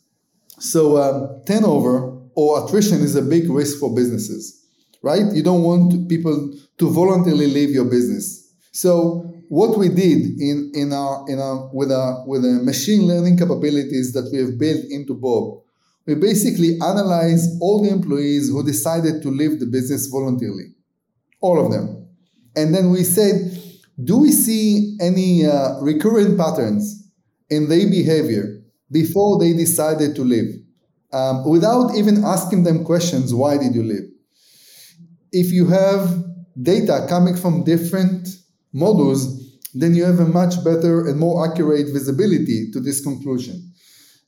So 0.60 0.98
um, 0.98 1.44
turnover 1.46 2.20
or 2.36 2.66
attrition 2.66 3.02
is 3.02 3.16
a 3.16 3.22
big 3.22 3.50
risk 3.50 3.80
for 3.80 3.94
businesses 3.94 4.62
right? 5.02 5.26
You 5.34 5.44
don't 5.44 5.64
want 5.64 6.10
people 6.10 6.54
to 6.78 6.90
voluntarily 6.90 7.48
leave 7.48 7.72
your 7.72 7.86
business. 7.86 8.54
So 8.72 9.26
what 9.50 9.78
we 9.78 9.90
did 9.90 10.40
in, 10.40 10.72
in 10.74 10.94
our 10.94 11.26
in 11.28 11.40
our 11.40 11.70
with 11.74 11.92
our 11.92 12.26
with 12.26 12.44
the 12.44 12.62
machine 12.64 13.08
learning 13.08 13.38
capabilities 13.38 14.14
that 14.14 14.30
we 14.32 14.40
have 14.40 14.58
built 14.58 14.86
into 14.90 15.14
Bob, 15.14 15.62
we 16.08 16.16
basically 16.16 16.78
analyze 16.82 17.58
all 17.62 17.82
the 17.82 17.90
employees 17.90 18.50
who 18.50 18.64
decided 18.64 19.22
to 19.22 19.30
leave 19.30 19.60
the 19.60 19.66
business 19.66 20.08
voluntarily, 20.08 20.74
all 21.42 21.64
of 21.64 21.72
them, 21.72 22.08
and 22.56 22.74
then 22.74 22.90
we 22.90 23.04
said, 23.04 23.58
do 24.04 24.18
we 24.18 24.32
see 24.32 24.98
any 25.00 25.46
uh, 25.46 25.80
recurrent 25.82 26.38
patterns 26.38 27.02
in 27.50 27.70
their 27.70 27.88
behavior 27.90 28.62
before 28.92 29.40
they 29.40 29.54
decided 29.54 30.16
to 30.16 30.24
leave, 30.24 30.56
um, 31.14 31.48
without 31.48 31.96
even 31.96 32.24
asking 32.24 32.64
them 32.64 32.84
questions. 32.84 33.34
Why 33.34 33.58
did 33.58 33.74
you 33.74 33.84
leave? 33.84 34.10
If 35.32 35.52
you 35.52 35.68
have 35.68 36.24
data 36.62 37.06
coming 37.08 37.36
from 37.36 37.64
different 37.64 38.28
models, 38.74 39.40
then 39.74 39.96
you 39.96 40.04
have 40.04 40.20
a 40.20 40.26
much 40.26 40.62
better 40.64 41.08
and 41.08 41.18
more 41.18 41.50
accurate 41.50 41.88
visibility 41.94 42.70
to 42.72 42.80
this 42.82 43.02
conclusion. 43.02 43.72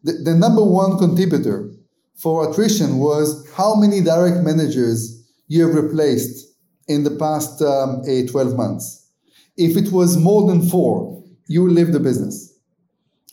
The, 0.03 0.13
the 0.13 0.35
number 0.35 0.63
one 0.63 0.97
contributor 0.97 1.71
for 2.15 2.49
attrition 2.49 2.97
was 2.97 3.47
how 3.55 3.75
many 3.75 4.01
direct 4.01 4.43
managers 4.43 5.23
you 5.47 5.65
have 5.65 5.75
replaced 5.75 6.47
in 6.87 7.03
the 7.03 7.11
past 7.11 7.61
um, 7.61 8.01
12 8.03 8.55
months. 8.55 9.07
If 9.57 9.77
it 9.77 9.91
was 9.91 10.17
more 10.17 10.47
than 10.47 10.67
four, 10.67 11.23
you 11.47 11.69
leave 11.69 11.91
the 11.91 11.99
business. 11.99 12.53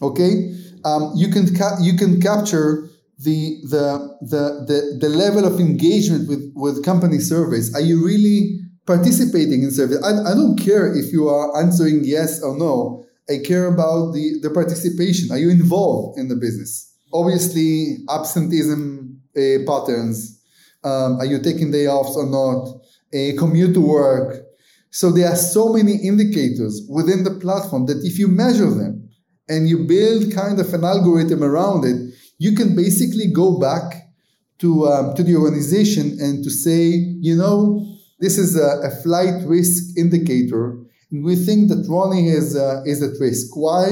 Okay, 0.02 0.54
um, 0.84 1.12
you 1.14 1.28
can 1.28 1.54
ca- 1.54 1.78
you 1.80 1.96
can 1.96 2.20
capture 2.20 2.88
the, 3.18 3.60
the 3.64 4.16
the 4.22 4.64
the 4.66 4.98
the 4.98 5.08
level 5.08 5.44
of 5.44 5.60
engagement 5.60 6.28
with 6.28 6.52
with 6.54 6.84
company 6.84 7.18
surveys. 7.18 7.74
Are 7.74 7.80
you 7.80 8.04
really 8.04 8.60
participating 8.86 9.62
in 9.62 9.70
surveys? 9.70 10.02
I, 10.02 10.30
I 10.30 10.34
don't 10.34 10.56
care 10.56 10.92
if 10.94 11.12
you 11.12 11.28
are 11.28 11.56
answering 11.62 12.00
yes 12.04 12.42
or 12.42 12.56
no. 12.56 13.04
I 13.30 13.38
care 13.38 13.66
about 13.66 14.12
the 14.12 14.40
the 14.42 14.50
participation. 14.50 15.30
Are 15.30 15.38
you 15.38 15.50
involved 15.50 16.18
in 16.18 16.28
the 16.28 16.36
business? 16.36 16.92
Obviously, 17.12 17.98
absenteeism 18.08 19.20
uh, 19.36 19.58
patterns. 19.66 20.40
Um, 20.82 21.18
are 21.20 21.26
you 21.26 21.38
taking 21.38 21.70
day 21.70 21.86
offs 21.86 22.16
or 22.16 22.26
not? 22.26 22.80
A 23.12 23.34
commute 23.34 23.74
to 23.74 23.80
work. 23.80 24.46
So 24.90 25.10
there 25.12 25.28
are 25.28 25.36
so 25.36 25.72
many 25.72 25.96
indicators 25.96 26.82
within 26.88 27.22
the 27.22 27.38
platform 27.38 27.86
that 27.86 28.00
if 28.04 28.18
you 28.18 28.28
measure 28.28 28.70
them 28.70 29.08
and 29.48 29.68
you 29.68 29.84
build 29.84 30.32
kind 30.32 30.58
of 30.60 30.72
an 30.74 30.84
algorithm 30.84 31.44
around 31.44 31.84
it, 31.84 32.14
you 32.38 32.52
can 32.54 32.74
basically 32.74 33.28
go 33.32 33.58
back 33.58 34.10
to 34.58 34.88
um, 34.88 35.14
to 35.14 35.22
the 35.22 35.36
organization 35.36 36.18
and 36.20 36.42
to 36.44 36.50
say, 36.50 36.82
you 37.20 37.36
know, 37.36 37.86
this 38.18 38.38
is 38.38 38.56
a, 38.56 38.80
a 38.88 38.90
flight 39.02 39.42
risk 39.46 39.96
indicator. 39.96 40.79
We 41.10 41.36
think 41.36 41.68
that 41.68 41.86
Ronnie 41.88 42.28
is 42.28 42.56
uh, 42.56 42.82
is 42.86 43.02
at 43.02 43.20
risk. 43.20 43.56
Why? 43.56 43.86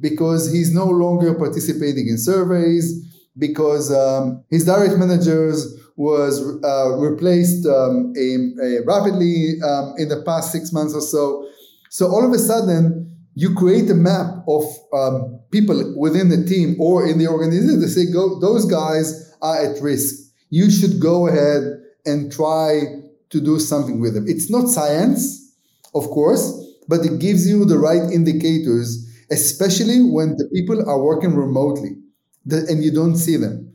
Because 0.00 0.52
he's 0.52 0.72
no 0.72 0.86
longer 0.86 1.34
participating 1.34 2.08
in 2.08 2.18
surveys. 2.18 3.04
Because 3.36 3.92
um, 3.92 4.42
his 4.50 4.64
direct 4.64 4.96
managers 4.98 5.78
was 5.96 6.40
uh, 6.64 6.96
replaced 6.96 7.66
um, 7.66 8.12
a, 8.16 8.36
a 8.60 8.84
rapidly 8.84 9.60
um, 9.62 9.94
in 9.96 10.08
the 10.08 10.22
past 10.26 10.50
six 10.50 10.72
months 10.72 10.92
or 10.92 11.00
so. 11.00 11.48
So 11.88 12.08
all 12.08 12.26
of 12.26 12.32
a 12.32 12.38
sudden, 12.38 13.16
you 13.34 13.54
create 13.54 13.88
a 13.90 13.94
map 13.94 14.44
of 14.48 14.64
um, 14.92 15.40
people 15.52 15.94
within 15.96 16.28
the 16.30 16.44
team 16.44 16.74
or 16.80 17.06
in 17.06 17.18
the 17.18 17.28
organization 17.28 17.80
to 17.80 17.88
say, 17.88 18.10
go, 18.12 18.40
those 18.40 18.64
guys 18.64 19.32
are 19.40 19.64
at 19.64 19.80
risk. 19.80 20.32
You 20.50 20.68
should 20.70 21.00
go 21.00 21.28
ahead 21.28 21.80
and 22.04 22.32
try 22.32 22.80
to 23.30 23.40
do 23.40 23.60
something 23.60 24.00
with 24.00 24.14
them. 24.14 24.26
It's 24.26 24.50
not 24.50 24.68
science, 24.68 25.54
of 25.94 26.08
course, 26.10 26.57
but 26.88 27.04
it 27.04 27.20
gives 27.20 27.46
you 27.48 27.64
the 27.64 27.78
right 27.78 28.10
indicators, 28.10 29.06
especially 29.30 30.02
when 30.02 30.30
the 30.36 30.48
people 30.52 30.88
are 30.88 31.02
working 31.02 31.36
remotely 31.36 31.90
and 32.50 32.82
you 32.82 32.90
don't 32.90 33.16
see 33.16 33.36
them. 33.36 33.72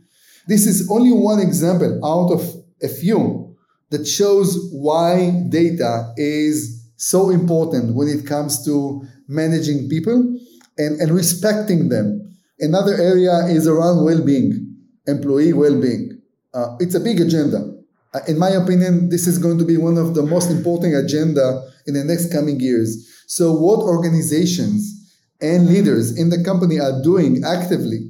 This 0.48 0.66
is 0.66 0.90
only 0.92 1.12
one 1.12 1.40
example 1.40 2.04
out 2.04 2.34
of 2.34 2.42
a 2.82 2.88
few 2.88 3.56
that 3.92 4.08
shows 4.08 4.70
why 4.72 5.44
data 5.50 6.12
is 6.18 6.84
so 6.98 7.30
important 7.30 7.96
when 7.96 8.08
it 8.08 8.26
comes 8.26 8.66
to 8.66 9.04
managing 9.28 9.88
people 9.90 10.36
and, 10.78 11.00
and 11.00 11.12
respecting 11.12 11.90
them. 11.90 12.20
Another 12.60 12.96
area 12.96 13.46
is 13.46 13.68
around 13.68 14.04
well 14.04 14.24
being, 14.24 14.76
employee 15.08 15.54
well 15.54 15.80
being. 15.80 16.22
Uh, 16.54 16.76
it's 16.80 16.96
a 16.96 17.00
big 17.00 17.20
agenda. 17.20 17.73
Uh, 18.14 18.20
in 18.28 18.38
my 18.38 18.50
opinion, 18.50 19.10
this 19.10 19.28
is 19.28 19.38
going 19.38 19.58
to 19.58 19.66
be 19.66 19.78
one 19.78 19.98
of 19.98 20.14
the 20.14 20.24
most 20.24 20.52
important 20.52 20.96
agenda 20.96 21.64
in 21.88 21.94
the 21.94 22.04
next 22.04 22.32
coming 22.32 22.60
years. 22.60 23.10
So, 23.28 23.54
what 23.54 23.80
organizations 23.80 25.04
and 25.42 25.68
leaders 25.68 26.18
in 26.18 26.30
the 26.30 26.44
company 26.44 26.80
are 26.80 27.02
doing 27.04 27.44
actively 27.44 28.10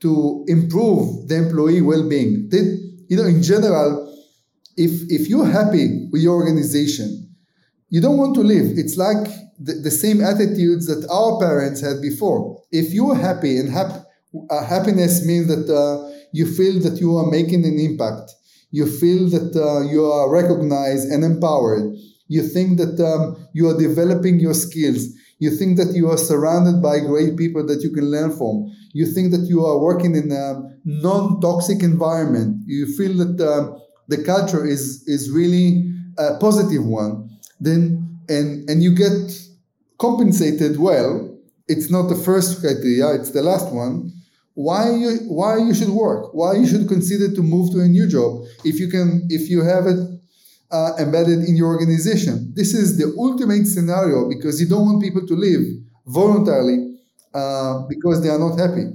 to 0.00 0.44
improve 0.46 1.28
the 1.28 1.36
employee 1.36 1.82
well-being. 1.82 2.48
They, 2.50 2.78
you 3.08 3.16
know, 3.16 3.24
in 3.24 3.42
general, 3.42 4.04
if 4.76 4.92
if 5.10 5.28
you're 5.28 5.46
happy 5.46 6.08
with 6.12 6.22
your 6.22 6.36
organization, 6.36 7.34
you 7.90 8.00
don't 8.00 8.16
want 8.16 8.34
to 8.36 8.42
leave. 8.42 8.78
It's 8.78 8.96
like 8.96 9.26
the, 9.58 9.74
the 9.82 9.90
same 9.90 10.20
attitudes 10.20 10.86
that 10.86 11.08
our 11.10 11.40
parents 11.40 11.80
had 11.80 12.00
before. 12.00 12.62
If 12.70 12.92
you're 12.92 13.16
happy 13.16 13.58
and 13.58 13.68
happy, 13.68 13.98
uh, 14.50 14.64
happiness 14.64 15.26
means 15.26 15.48
that 15.48 15.66
uh, 15.68 16.08
you 16.32 16.46
feel 16.46 16.80
that 16.82 17.00
you 17.00 17.16
are 17.16 17.26
making 17.26 17.64
an 17.64 17.78
impact. 17.78 18.30
You 18.70 18.86
feel 18.86 19.28
that 19.30 19.56
uh, 19.56 19.88
you 19.90 20.04
are 20.04 20.30
recognized 20.30 21.08
and 21.08 21.24
empowered. 21.24 21.94
You 22.28 22.42
think 22.42 22.78
that 22.78 23.00
um, 23.00 23.48
you 23.54 23.68
are 23.68 23.78
developing 23.78 24.38
your 24.38 24.54
skills. 24.54 25.08
You 25.38 25.50
think 25.50 25.78
that 25.78 25.94
you 25.94 26.10
are 26.10 26.18
surrounded 26.18 26.82
by 26.82 26.98
great 26.98 27.36
people 27.36 27.64
that 27.66 27.82
you 27.82 27.90
can 27.90 28.10
learn 28.10 28.36
from. 28.36 28.70
You 28.92 29.06
think 29.06 29.30
that 29.32 29.46
you 29.48 29.64
are 29.64 29.78
working 29.78 30.14
in 30.14 30.30
a 30.32 30.62
non 30.84 31.40
toxic 31.40 31.82
environment. 31.82 32.62
You 32.66 32.86
feel 32.96 33.14
that 33.18 33.40
uh, 33.40 33.78
the 34.08 34.22
culture 34.24 34.66
is, 34.66 35.04
is 35.06 35.30
really 35.30 35.94
a 36.18 36.36
positive 36.38 36.84
one. 36.84 37.30
Then, 37.60 38.20
and, 38.28 38.68
and 38.68 38.82
you 38.82 38.94
get 38.94 39.48
compensated 39.98 40.78
well. 40.78 41.36
It's 41.68 41.90
not 41.90 42.08
the 42.08 42.16
first 42.16 42.60
criteria, 42.60 43.14
it's 43.14 43.30
the 43.30 43.42
last 43.42 43.72
one. 43.72 44.12
Why 44.58 44.90
you 44.90 45.10
why 45.28 45.58
you 45.58 45.72
should 45.72 45.90
work? 45.90 46.34
Why 46.34 46.56
you 46.56 46.66
should 46.66 46.88
consider 46.88 47.32
to 47.32 47.42
move 47.44 47.70
to 47.74 47.78
a 47.78 47.86
new 47.86 48.08
job 48.08 48.42
if 48.64 48.80
you 48.80 48.88
can 48.88 49.24
if 49.30 49.48
you 49.48 49.62
have 49.62 49.86
it 49.86 50.00
uh, 50.72 50.94
embedded 50.98 51.44
in 51.48 51.54
your 51.54 51.68
organization. 51.68 52.52
This 52.56 52.74
is 52.74 52.98
the 52.98 53.14
ultimate 53.16 53.68
scenario 53.68 54.28
because 54.28 54.60
you 54.60 54.68
don't 54.68 54.84
want 54.84 55.00
people 55.00 55.24
to 55.28 55.34
leave 55.34 55.64
voluntarily 56.06 56.98
uh, 57.32 57.86
because 57.88 58.20
they 58.20 58.30
are 58.30 58.38
not 58.40 58.58
happy. 58.58 58.86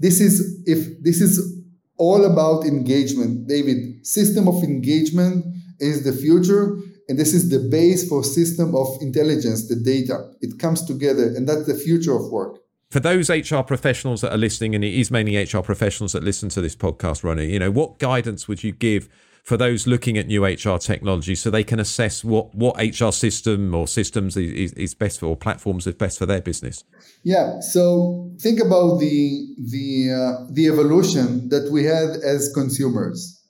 This 0.00 0.20
is 0.20 0.60
if 0.66 1.00
this 1.00 1.20
is 1.20 1.62
all 1.96 2.24
about 2.24 2.64
engagement, 2.64 3.46
David. 3.46 4.04
System 4.04 4.48
of 4.48 4.64
engagement 4.64 5.46
is 5.78 6.02
the 6.02 6.12
future, 6.12 6.76
and 7.08 7.16
this 7.16 7.32
is 7.32 7.48
the 7.48 7.60
base 7.70 8.08
for 8.08 8.24
system 8.24 8.74
of 8.74 8.88
intelligence, 9.00 9.68
the 9.68 9.76
data. 9.76 10.32
It 10.40 10.58
comes 10.58 10.84
together, 10.84 11.26
and 11.36 11.48
that's 11.48 11.66
the 11.66 11.78
future 11.78 12.16
of 12.16 12.32
work 12.32 12.59
for 12.90 12.98
those 12.98 13.30
HR 13.30 13.60
professionals 13.60 14.20
that 14.22 14.32
are 14.32 14.38
listening, 14.38 14.74
and 14.74 14.84
it 14.84 14.92
is 14.92 15.10
mainly 15.10 15.36
HR 15.36 15.60
professionals 15.60 16.12
that 16.12 16.24
listen 16.24 16.48
to 16.50 16.60
this 16.60 16.74
podcast, 16.74 17.22
Ronnie, 17.22 17.52
you 17.52 17.58
know, 17.58 17.70
what 17.70 17.98
guidance 17.98 18.48
would 18.48 18.64
you 18.64 18.72
give 18.72 19.08
for 19.44 19.56
those 19.56 19.86
looking 19.86 20.18
at 20.18 20.26
new 20.26 20.44
HR 20.44 20.76
technology 20.76 21.34
so 21.34 21.50
they 21.50 21.64
can 21.64 21.78
assess 21.78 22.24
what, 22.24 22.54
what 22.54 22.76
HR 22.76 23.10
system 23.10 23.74
or 23.74 23.86
systems 23.86 24.36
is, 24.36 24.72
is 24.72 24.94
best 24.94 25.20
for 25.20 25.26
or 25.26 25.36
platforms 25.36 25.86
is 25.86 25.94
best 25.94 26.18
for 26.18 26.26
their 26.26 26.40
business? 26.40 26.84
Yeah, 27.22 27.60
so 27.60 28.32
think 28.40 28.60
about 28.60 28.98
the 28.98 29.46
the 29.58 30.10
uh, 30.12 30.46
the 30.50 30.66
evolution 30.66 31.48
that 31.50 31.70
we 31.70 31.84
had 31.84 32.10
as 32.24 32.52
consumers. 32.52 33.40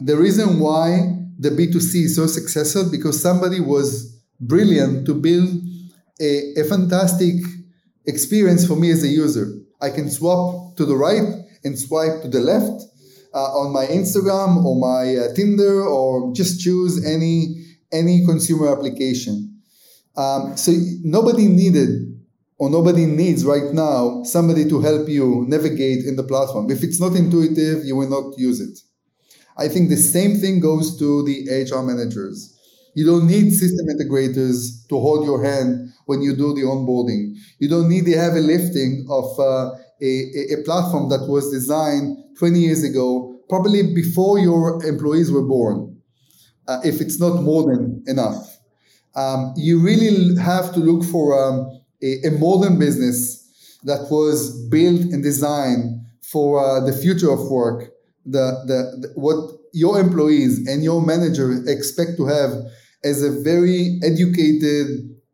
The 0.00 0.16
reason 0.16 0.60
why 0.60 1.18
the 1.38 1.50
B2C 1.50 2.04
is 2.04 2.16
so 2.16 2.26
successful 2.26 2.90
because 2.90 3.20
somebody 3.20 3.60
was 3.60 4.18
brilliant 4.40 5.06
to 5.06 5.14
build 5.14 5.50
a, 6.20 6.60
a 6.60 6.64
fantastic 6.64 7.34
experience 8.06 8.66
for 8.66 8.76
me 8.76 8.90
as 8.90 9.02
a 9.02 9.08
user. 9.08 9.52
I 9.80 9.90
can 9.90 10.10
swap 10.10 10.76
to 10.76 10.84
the 10.84 10.96
right 10.96 11.22
and 11.64 11.78
swipe 11.78 12.22
to 12.22 12.28
the 12.28 12.40
left 12.40 12.82
uh, 13.34 13.38
on 13.38 13.72
my 13.72 13.86
Instagram 13.86 14.64
or 14.64 14.76
my 14.76 15.16
uh, 15.16 15.34
Tinder 15.34 15.84
or 15.84 16.32
just 16.34 16.60
choose 16.60 17.04
any 17.04 17.64
any 17.92 18.24
consumer 18.24 18.72
application. 18.74 19.60
Um, 20.16 20.56
so 20.56 20.72
nobody 21.02 21.46
needed 21.46 22.12
or 22.58 22.70
nobody 22.70 23.06
needs 23.06 23.44
right 23.44 23.72
now 23.72 24.22
somebody 24.22 24.68
to 24.68 24.80
help 24.80 25.08
you 25.08 25.44
navigate 25.48 26.04
in 26.04 26.16
the 26.16 26.22
platform. 26.22 26.70
If 26.70 26.82
it's 26.82 27.00
not 27.00 27.14
intuitive, 27.14 27.84
you 27.84 27.96
will 27.96 28.08
not 28.08 28.38
use 28.38 28.60
it. 28.60 28.78
I 29.56 29.68
think 29.68 29.90
the 29.90 29.96
same 29.96 30.36
thing 30.36 30.60
goes 30.60 30.98
to 30.98 31.24
the 31.24 31.66
HR 31.70 31.82
managers. 31.82 32.58
You 32.94 33.06
don't 33.06 33.26
need 33.26 33.52
system 33.52 33.86
integrators 33.86 34.86
to 34.88 35.00
hold 35.00 35.24
your 35.24 35.42
hand 35.42 35.92
when 36.06 36.20
you 36.20 36.36
do 36.36 36.54
the 36.54 36.62
onboarding. 36.62 37.36
You 37.58 37.68
don't 37.68 37.88
need 37.88 38.04
the 38.04 38.12
heavy 38.12 38.40
lifting 38.40 39.06
of 39.08 39.38
uh, 39.38 39.70
a, 40.02 40.54
a 40.54 40.62
platform 40.64 41.08
that 41.08 41.26
was 41.28 41.50
designed 41.50 42.16
20 42.38 42.58
years 42.58 42.82
ago, 42.82 43.40
probably 43.48 43.94
before 43.94 44.38
your 44.38 44.84
employees 44.84 45.30
were 45.30 45.46
born, 45.46 45.96
uh, 46.68 46.80
if 46.84 47.00
it's 47.00 47.18
not 47.18 47.42
more 47.42 47.70
than 47.70 48.02
enough. 48.06 48.58
Um, 49.14 49.52
you 49.56 49.78
really 49.78 50.36
have 50.40 50.72
to 50.74 50.80
look 50.80 51.04
for 51.04 51.38
um, 51.38 51.82
a, 52.02 52.26
a, 52.26 52.30
modern 52.32 52.78
business 52.78 53.78
that 53.84 54.08
was 54.10 54.66
built 54.68 55.02
and 55.12 55.22
designed 55.22 56.00
for 56.22 56.64
uh, 56.64 56.80
the 56.80 56.94
future 56.94 57.30
of 57.30 57.50
work, 57.50 57.90
the, 58.24 58.64
the, 58.66 59.06
the, 59.06 59.12
what 59.14 59.50
your 59.74 60.00
employees 60.00 60.66
and 60.66 60.82
your 60.82 61.04
manager 61.04 61.62
expect 61.66 62.16
to 62.16 62.26
have 62.26 62.52
as 63.04 63.22
a 63.22 63.30
very 63.42 63.98
educated 64.02 64.86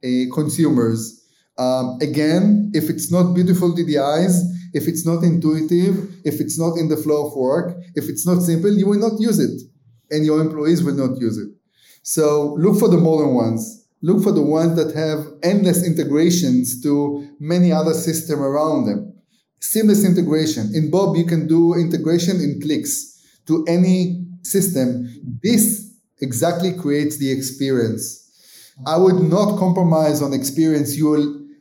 uh, 0.04 0.34
consumers. 0.34 1.14
Um, 1.58 1.98
again, 2.00 2.70
if 2.74 2.88
it's 2.88 3.10
not 3.10 3.34
beautiful 3.34 3.74
to 3.74 3.84
the 3.84 3.98
eyes, 3.98 4.44
if 4.74 4.86
it's 4.86 5.04
not 5.04 5.22
intuitive, 5.22 6.14
if 6.24 6.40
it's 6.40 6.58
not 6.58 6.76
in 6.76 6.88
the 6.88 6.96
flow 6.96 7.26
of 7.26 7.36
work, 7.36 7.76
if 7.94 8.08
it's 8.08 8.26
not 8.26 8.42
simple, 8.42 8.72
you 8.72 8.86
will 8.86 8.98
not 9.00 9.20
use 9.20 9.38
it 9.38 9.60
and 10.10 10.24
your 10.24 10.40
employees 10.40 10.82
will 10.82 10.94
not 10.94 11.20
use 11.20 11.36
it. 11.38 11.48
So 12.02 12.54
look 12.54 12.78
for 12.78 12.88
the 12.88 12.98
modern 12.98 13.34
ones. 13.34 13.86
Look 14.00 14.22
for 14.22 14.32
the 14.32 14.42
ones 14.42 14.76
that 14.76 14.94
have 14.94 15.26
endless 15.42 15.84
integrations 15.84 16.80
to 16.82 17.28
many 17.40 17.72
other 17.72 17.94
systems 17.94 18.40
around 18.40 18.86
them. 18.86 19.14
Seamless 19.60 20.04
integration. 20.04 20.70
In 20.72 20.90
Bob, 20.90 21.16
you 21.16 21.26
can 21.26 21.48
do 21.48 21.74
integration 21.74 22.36
in 22.36 22.60
clicks 22.62 23.20
to 23.46 23.64
any 23.66 24.24
system. 24.42 25.08
This 25.42 25.87
exactly 26.20 26.72
creates 26.72 27.18
the 27.18 27.30
experience. 27.30 28.24
I 28.86 28.96
would 28.96 29.20
not 29.20 29.58
compromise 29.58 30.22
on 30.22 30.32
experience. 30.32 30.96
You're 30.96 31.18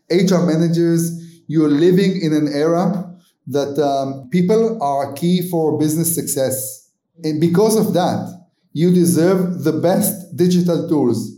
HR 0.09 0.45
managers, 0.45 1.41
you're 1.47 1.69
living 1.69 2.21
in 2.21 2.33
an 2.33 2.47
era 2.47 3.15
that 3.47 3.79
um, 3.79 4.29
people 4.29 4.81
are 4.81 5.13
key 5.13 5.49
for 5.49 5.77
business 5.77 6.13
success. 6.13 6.91
And 7.23 7.39
because 7.39 7.75
of 7.77 7.93
that, 7.93 8.33
you 8.73 8.93
deserve 8.93 9.63
the 9.63 9.73
best 9.73 10.35
digital 10.35 10.87
tools, 10.87 11.31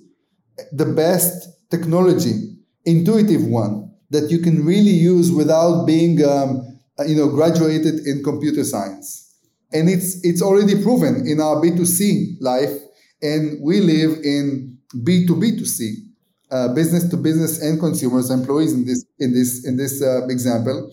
the 0.72 0.86
best 0.86 1.48
technology, 1.70 2.58
intuitive 2.86 3.46
one 3.46 3.92
that 4.10 4.30
you 4.32 4.40
can 4.40 4.66
really 4.66 4.92
use 4.92 5.32
without 5.32 5.86
being, 5.86 6.24
um, 6.26 6.80
you 7.08 7.16
know, 7.16 7.30
graduated 7.30 8.06
in 8.06 8.24
computer 8.24 8.64
science. 8.64 9.34
And 9.72 9.88
it's 9.88 10.20
it's 10.26 10.42
already 10.42 10.82
proven 10.82 11.28
in 11.28 11.40
our 11.40 11.62
B2C 11.62 12.42
life, 12.42 12.76
and 13.22 13.60
we 13.62 13.82
live 13.82 14.20
in 14.24 14.78
B2B2C, 14.96 15.94
uh, 16.52 16.74
business 16.74 17.10
to 17.10 17.18
business 17.18 17.62
and 17.62 17.80
consumers, 17.80 18.30
employees 18.30 18.74
in 18.74 18.86
this 18.86 19.06
in 19.20 19.34
this 19.34 19.66
in 19.66 19.78
this 19.78 20.02
uh, 20.02 20.28
example. 20.28 20.92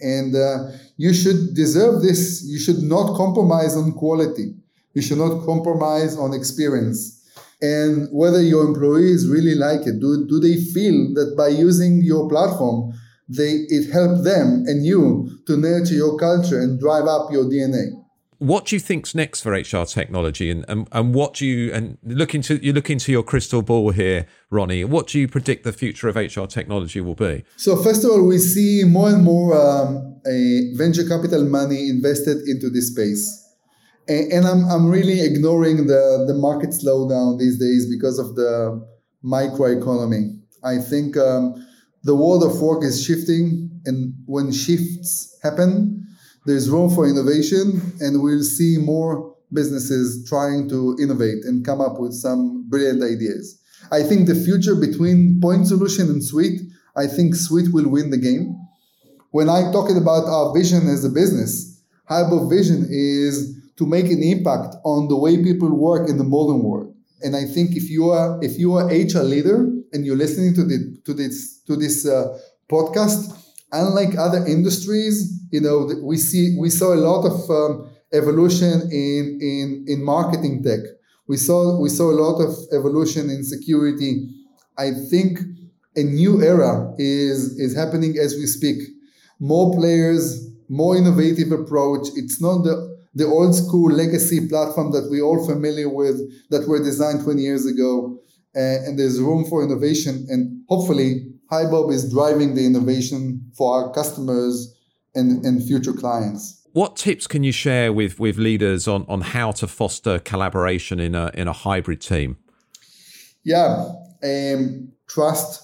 And 0.00 0.34
uh, 0.34 0.70
you 0.96 1.12
should 1.14 1.54
deserve 1.54 2.02
this. 2.02 2.42
You 2.44 2.58
should 2.58 2.82
not 2.82 3.16
compromise 3.16 3.76
on 3.76 3.92
quality. 3.92 4.54
You 4.94 5.02
should 5.02 5.18
not 5.18 5.44
compromise 5.44 6.16
on 6.16 6.34
experience. 6.34 7.20
And 7.60 8.08
whether 8.12 8.42
your 8.42 8.66
employees 8.66 9.28
really 9.28 9.54
like 9.54 9.86
it, 9.86 10.00
do, 10.00 10.26
do 10.28 10.38
they 10.38 10.56
feel 10.56 11.14
that 11.14 11.34
by 11.36 11.48
using 11.48 12.02
your 12.02 12.28
platform, 12.28 12.92
they 13.28 13.64
it 13.68 13.90
helped 13.90 14.24
them 14.24 14.64
and 14.66 14.84
you 14.84 15.30
to 15.46 15.56
nurture 15.56 15.94
your 15.94 16.18
culture 16.18 16.60
and 16.60 16.78
drive 16.78 17.06
up 17.06 17.32
your 17.32 17.44
DNA? 17.44 18.03
What 18.38 18.66
do 18.66 18.76
you 18.76 18.80
think's 18.80 19.14
next 19.14 19.40
for 19.42 19.52
HR 19.52 19.84
technology, 19.84 20.50
and, 20.50 20.64
and, 20.68 20.88
and 20.92 21.14
what 21.14 21.34
do 21.34 21.46
you 21.46 21.72
and 21.72 21.98
look 22.02 22.34
into 22.34 22.56
you 22.64 22.72
look 22.72 22.90
into 22.90 23.12
your 23.12 23.22
crystal 23.22 23.62
ball 23.62 23.90
here, 23.90 24.26
Ronnie? 24.50 24.84
What 24.84 25.06
do 25.06 25.18
you 25.18 25.28
predict 25.28 25.64
the 25.64 25.72
future 25.72 26.08
of 26.08 26.16
HR 26.16 26.46
technology 26.46 27.00
will 27.00 27.14
be? 27.14 27.44
So 27.56 27.76
first 27.82 28.04
of 28.04 28.10
all, 28.10 28.26
we 28.26 28.38
see 28.38 28.84
more 28.84 29.08
and 29.08 29.22
more 29.22 29.56
um, 29.56 30.20
venture 30.76 31.06
capital 31.06 31.44
money 31.44 31.88
invested 31.88 32.38
into 32.48 32.70
this 32.70 32.90
space 32.90 33.44
and, 34.08 34.32
and 34.32 34.46
I'm, 34.46 34.64
I'm 34.70 34.88
really 34.88 35.20
ignoring 35.20 35.86
the, 35.86 36.24
the 36.26 36.34
market 36.34 36.70
slowdown 36.70 37.38
these 37.38 37.58
days 37.58 37.88
because 37.90 38.18
of 38.18 38.34
the 38.36 38.86
microeconomy. 39.24 40.40
I 40.62 40.78
think 40.78 41.16
um, 41.16 41.54
the 42.02 42.14
world 42.14 42.42
of 42.42 42.60
work 42.60 42.84
is 42.84 43.04
shifting, 43.04 43.70
and 43.84 44.14
when 44.26 44.52
shifts 44.52 45.38
happen, 45.42 46.06
there's 46.46 46.70
room 46.70 46.94
for 46.94 47.08
innovation, 47.08 47.80
and 48.00 48.22
we'll 48.22 48.42
see 48.42 48.76
more 48.78 49.34
businesses 49.52 50.28
trying 50.28 50.68
to 50.68 50.96
innovate 51.00 51.44
and 51.44 51.64
come 51.64 51.80
up 51.80 51.98
with 51.98 52.12
some 52.12 52.68
brilliant 52.68 53.02
ideas. 53.02 53.60
I 53.90 54.02
think 54.02 54.26
the 54.26 54.34
future 54.34 54.74
between 54.74 55.40
point 55.40 55.66
solution 55.66 56.08
and 56.08 56.22
suite, 56.22 56.60
I 56.96 57.06
think 57.06 57.34
suite 57.34 57.72
will 57.72 57.88
win 57.88 58.10
the 58.10 58.18
game. 58.18 58.56
When 59.30 59.48
I'm 59.48 59.72
talking 59.72 59.96
about 59.96 60.24
our 60.26 60.54
vision 60.54 60.88
as 60.88 61.04
a 61.04 61.08
business, 61.08 61.82
HiBob 62.10 62.50
vision 62.50 62.86
is 62.90 63.56
to 63.76 63.86
make 63.86 64.06
an 64.06 64.22
impact 64.22 64.76
on 64.84 65.08
the 65.08 65.16
way 65.16 65.42
people 65.42 65.74
work 65.74 66.08
in 66.08 66.18
the 66.18 66.24
modern 66.24 66.62
world. 66.62 66.94
And 67.22 67.34
I 67.34 67.44
think 67.44 67.76
if 67.76 67.90
you 67.90 68.10
are 68.10 68.38
if 68.42 68.58
you 68.58 68.74
are 68.74 68.86
HR 68.86 69.24
leader 69.24 69.66
and 69.92 70.04
you're 70.04 70.16
listening 70.16 70.54
to 70.54 70.64
the 70.64 70.98
to 71.04 71.14
this 71.14 71.60
to 71.66 71.74
this 71.74 72.06
uh, 72.06 72.38
podcast, 72.70 73.32
unlike 73.74 74.16
other 74.16 74.44
industries, 74.46 75.16
you 75.50 75.60
know 75.60 75.90
we 76.02 76.16
see 76.16 76.56
we 76.58 76.70
saw 76.70 76.94
a 76.94 77.02
lot 77.10 77.22
of 77.26 77.50
um, 77.50 77.72
evolution 78.12 78.74
in 78.90 79.38
in 79.40 79.84
in 79.86 80.04
marketing 80.04 80.62
tech. 80.62 80.80
We 81.28 81.36
saw 81.36 81.80
we 81.80 81.88
saw 81.88 82.10
a 82.10 82.18
lot 82.24 82.38
of 82.40 82.52
evolution 82.72 83.30
in 83.30 83.44
security. 83.44 84.12
I 84.78 84.90
think 85.10 85.40
a 85.96 86.02
new 86.02 86.42
era 86.42 86.94
is 86.98 87.58
is 87.58 87.74
happening 87.74 88.16
as 88.18 88.34
we 88.34 88.46
speak. 88.46 88.78
More 89.40 89.74
players, 89.74 90.48
more 90.68 90.96
innovative 90.96 91.50
approach. 91.52 92.08
It's 92.16 92.40
not 92.40 92.62
the 92.64 92.94
the 93.14 93.26
old 93.26 93.54
school 93.54 93.90
legacy 93.92 94.48
platform 94.48 94.90
that 94.92 95.08
we're 95.08 95.22
all 95.22 95.46
familiar 95.46 95.88
with 95.88 96.16
that 96.50 96.68
were 96.68 96.82
designed 96.82 97.22
20 97.22 97.40
years 97.40 97.64
ago. 97.64 98.18
Uh, 98.56 98.86
and 98.86 98.98
there's 98.98 99.20
room 99.20 99.44
for 99.44 99.62
innovation. 99.62 100.26
And 100.28 100.64
hopefully, 100.68 101.33
HiBob 101.50 101.92
is 101.92 102.10
driving 102.10 102.54
the 102.54 102.64
innovation 102.64 103.50
for 103.56 103.74
our 103.74 103.92
customers 103.92 104.74
and, 105.14 105.44
and 105.44 105.62
future 105.62 105.92
clients. 105.92 106.66
What 106.72 106.96
tips 106.96 107.26
can 107.26 107.44
you 107.44 107.52
share 107.52 107.92
with, 107.92 108.18
with 108.18 108.36
leaders 108.36 108.88
on, 108.88 109.04
on 109.08 109.20
how 109.20 109.52
to 109.52 109.68
foster 109.68 110.18
collaboration 110.18 110.98
in 110.98 111.14
a, 111.14 111.30
in 111.34 111.46
a 111.46 111.52
hybrid 111.52 112.00
team? 112.00 112.36
Yeah, 113.44 113.92
um, 114.24 114.92
trust. 115.08 115.62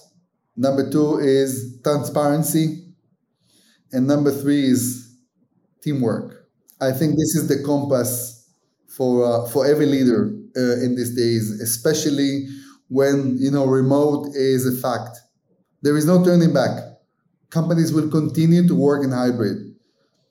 Number 0.55 0.89
two 0.89 1.19
is 1.19 1.79
transparency. 1.83 2.91
And 3.91 4.07
number 4.07 4.31
three 4.31 4.65
is 4.65 5.13
teamwork. 5.83 6.47
I 6.79 6.91
think 6.91 7.11
this 7.11 7.35
is 7.35 7.47
the 7.47 7.63
compass 7.63 8.49
for 8.87 9.25
uh, 9.25 9.49
for 9.49 9.65
every 9.65 9.85
leader 9.85 10.33
uh, 10.55 10.83
in 10.83 10.95
these 10.95 11.15
days, 11.15 11.49
especially 11.61 12.47
when 12.87 13.37
you 13.39 13.51
know 13.51 13.65
remote 13.65 14.27
is 14.33 14.65
a 14.65 14.81
fact. 14.81 15.17
There 15.81 15.97
is 15.97 16.05
no 16.05 16.23
turning 16.23 16.53
back. 16.53 16.83
Companies 17.49 17.91
will 17.93 18.09
continue 18.09 18.67
to 18.67 18.75
work 18.75 19.03
in 19.03 19.11
hybrid. 19.11 19.75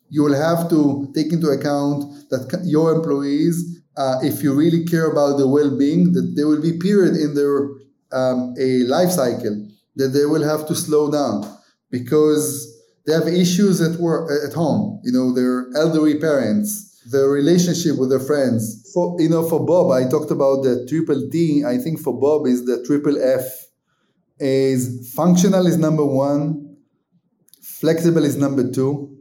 You 0.09 0.22
will 0.22 0.34
have 0.34 0.68
to 0.70 1.12
take 1.14 1.32
into 1.32 1.48
account 1.48 2.30
that 2.30 2.62
your 2.64 2.92
employees, 2.92 3.80
uh, 3.96 4.18
if 4.22 4.42
you 4.42 4.55
really 4.55 4.84
care 4.84 5.11
about 5.11 5.38
the 5.38 5.46
well-being, 5.46 6.12
that 6.12 6.32
there 6.34 6.48
will 6.48 6.62
be 6.62 6.78
period 6.78 7.14
in 7.16 7.34
their 7.34 7.68
um, 8.12 8.55
a 8.59 8.84
life 8.84 9.11
cycle 9.11 9.68
that 9.96 10.09
they 10.09 10.24
will 10.24 10.42
have 10.42 10.66
to 10.68 10.74
slow 10.74 11.11
down 11.11 11.44
because 11.90 12.66
they 13.07 13.12
have 13.12 13.28
issues 13.28 13.80
at 13.80 13.98
work 14.01 14.30
at 14.46 14.53
home 14.53 15.01
you 15.05 15.12
know 15.12 15.32
their 15.32 15.66
elderly 15.76 16.18
parents 16.18 17.01
their 17.11 17.28
relationship 17.28 17.98
with 17.98 18.11
their 18.11 18.20
friends 18.20 18.90
for 18.92 19.16
you 19.20 19.28
know 19.28 19.48
for 19.48 19.64
bob 19.64 19.90
i 19.90 20.09
talked 20.09 20.30
about 20.30 20.62
the 20.62 20.86
triple 20.88 21.28
t 21.30 21.64
i 21.64 21.76
think 21.76 21.98
for 21.98 22.18
bob 22.18 22.46
is 22.46 22.64
the 22.66 22.82
triple 22.84 23.16
f 23.22 23.44
is 24.41 25.12
functional 25.14 25.66
is 25.66 25.76
number 25.76 26.05
one 26.05 26.76
flexible 27.62 28.24
is 28.24 28.36
number 28.36 28.70
two 28.70 29.16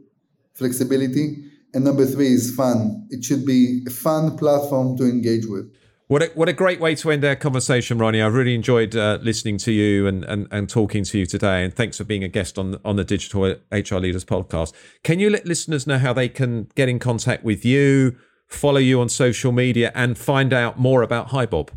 flexibility 0.54 1.36
and 1.74 1.84
number 1.84 2.04
three 2.06 2.32
is 2.32 2.54
fun 2.54 3.06
it 3.10 3.24
should 3.24 3.44
be 3.44 3.82
a 3.86 3.90
fun 3.90 4.36
platform 4.36 4.96
to 4.96 5.04
engage 5.04 5.46
with 5.46 5.70
what 6.10 6.24
a, 6.24 6.26
what 6.34 6.48
a 6.48 6.52
great 6.52 6.80
way 6.80 6.96
to 6.96 7.12
end 7.12 7.24
our 7.24 7.36
conversation, 7.36 7.96
Ronnie. 7.96 8.20
I've 8.20 8.34
really 8.34 8.56
enjoyed 8.56 8.96
uh, 8.96 9.20
listening 9.22 9.58
to 9.58 9.70
you 9.70 10.08
and, 10.08 10.24
and, 10.24 10.48
and 10.50 10.68
talking 10.68 11.04
to 11.04 11.18
you 11.20 11.24
today. 11.24 11.62
And 11.62 11.72
thanks 11.72 11.98
for 11.98 12.02
being 12.02 12.24
a 12.24 12.28
guest 12.28 12.58
on, 12.58 12.80
on 12.84 12.96
the 12.96 13.04
Digital 13.04 13.54
HR 13.70 13.98
Leaders 13.98 14.24
podcast. 14.24 14.72
Can 15.04 15.20
you 15.20 15.30
let 15.30 15.46
listeners 15.46 15.86
know 15.86 15.98
how 15.98 16.12
they 16.12 16.28
can 16.28 16.68
get 16.74 16.88
in 16.88 16.98
contact 16.98 17.44
with 17.44 17.64
you, 17.64 18.16
follow 18.48 18.80
you 18.80 19.00
on 19.00 19.08
social 19.08 19.52
media, 19.52 19.92
and 19.94 20.18
find 20.18 20.52
out 20.52 20.80
more 20.80 21.02
about 21.02 21.28
HiBob? 21.28 21.68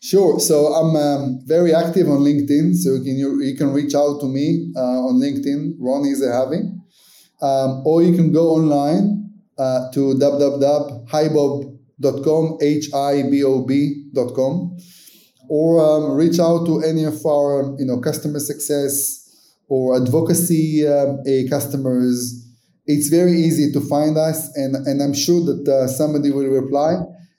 Sure. 0.00 0.38
So 0.38 0.66
I'm 0.66 0.96
um, 0.96 1.40
very 1.44 1.74
active 1.74 2.08
on 2.08 2.20
LinkedIn. 2.20 2.74
So 2.76 2.94
you 2.94 3.02
can, 3.02 3.16
you, 3.16 3.42
you 3.42 3.56
can 3.56 3.72
reach 3.72 3.94
out 3.94 4.20
to 4.20 4.26
me 4.26 4.72
uh, 4.76 4.80
on 4.80 5.20
LinkedIn, 5.20 5.74
Ronnie 5.78 6.14
Zehavi. 6.14 6.74
Um, 7.40 7.82
or 7.84 8.02
you 8.02 8.14
can 8.14 8.32
go 8.32 8.50
online 8.50 9.32
uh, 9.58 9.90
to 9.92 10.14
www.hibob.com 10.14 11.78
hibob.com, 12.00 12.58
or 15.48 15.80
um, 15.80 16.12
reach 16.16 16.38
out 16.38 16.64
to 16.66 16.82
any 16.82 17.04
of 17.04 17.24
our 17.26 17.74
you 17.78 17.86
know 17.86 17.98
customer 18.00 18.40
success 18.40 19.24
or 19.68 19.96
advocacy 19.96 20.86
um, 20.86 21.22
customers. 21.48 22.44
It's 22.86 23.08
very 23.08 23.32
easy 23.32 23.72
to 23.72 23.80
find 23.82 24.16
us, 24.16 24.56
and, 24.56 24.74
and 24.86 25.02
I'm 25.02 25.12
sure 25.12 25.44
that 25.44 25.68
uh, 25.68 25.88
somebody 25.88 26.30
will 26.30 26.46
reply. 26.46 26.94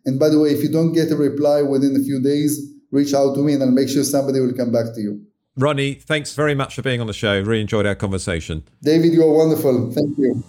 And 0.06 0.20
by 0.20 0.30
the 0.30 0.40
way, 0.40 0.50
if 0.50 0.64
you 0.64 0.72
don't 0.72 0.94
get 0.94 1.12
a 1.12 1.16
reply 1.16 1.62
within 1.62 1.96
a 1.96 2.04
few 2.04 2.22
days, 2.22 2.74
reach 2.92 3.14
out 3.14 3.36
to 3.36 3.42
me, 3.42 3.54
and 3.54 3.64
I'll 3.64 3.72
make 3.72 3.90
sure 3.90 4.04
somebody 4.04 4.40
will 4.40 4.54
come 4.54 4.72
back 4.72 4.94
to 4.96 5.02
you. 5.02 5.26
Ronnie, 5.58 5.96
thanks 5.96 6.34
very 6.34 6.56
much 6.56 6.76
for 6.76 6.82
being 6.82 7.02
on 7.02 7.08
the 7.08 7.14
show. 7.14 7.42
Really 7.42 7.62
enjoyed 7.62 7.86
our 7.86 7.96
conversation. 7.96 8.64
David, 8.82 9.14
you 9.14 9.24
are 9.24 9.34
wonderful. 9.34 9.92
Thank 9.92 10.18
you. 10.18 10.44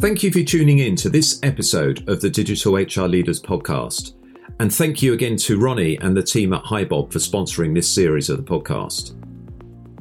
Thank 0.00 0.22
you 0.22 0.32
for 0.32 0.42
tuning 0.42 0.78
in 0.78 0.96
to 0.96 1.10
this 1.10 1.38
episode 1.42 2.08
of 2.08 2.20
the 2.20 2.30
Digital 2.30 2.74
HR 2.74 3.06
Leaders 3.06 3.40
podcast. 3.40 4.14
And 4.58 4.72
thank 4.74 5.02
you 5.02 5.12
again 5.12 5.36
to 5.36 5.58
Ronnie 5.58 5.96
and 5.98 6.16
the 6.16 6.22
team 6.22 6.52
at 6.52 6.64
HiBob 6.64 7.12
for 7.12 7.18
sponsoring 7.18 7.74
this 7.74 7.88
series 7.88 8.30
of 8.30 8.38
the 8.38 8.42
podcast. 8.42 9.14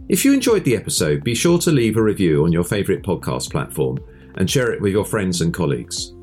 If 0.09 0.25
you 0.25 0.33
enjoyed 0.33 0.63
the 0.63 0.75
episode, 0.75 1.23
be 1.23 1.35
sure 1.35 1.59
to 1.59 1.71
leave 1.71 1.97
a 1.97 2.03
review 2.03 2.43
on 2.43 2.51
your 2.51 2.63
favourite 2.63 3.03
podcast 3.03 3.51
platform 3.51 3.99
and 4.35 4.49
share 4.49 4.71
it 4.71 4.81
with 4.81 4.91
your 4.91 5.05
friends 5.05 5.41
and 5.41 5.53
colleagues. 5.53 6.13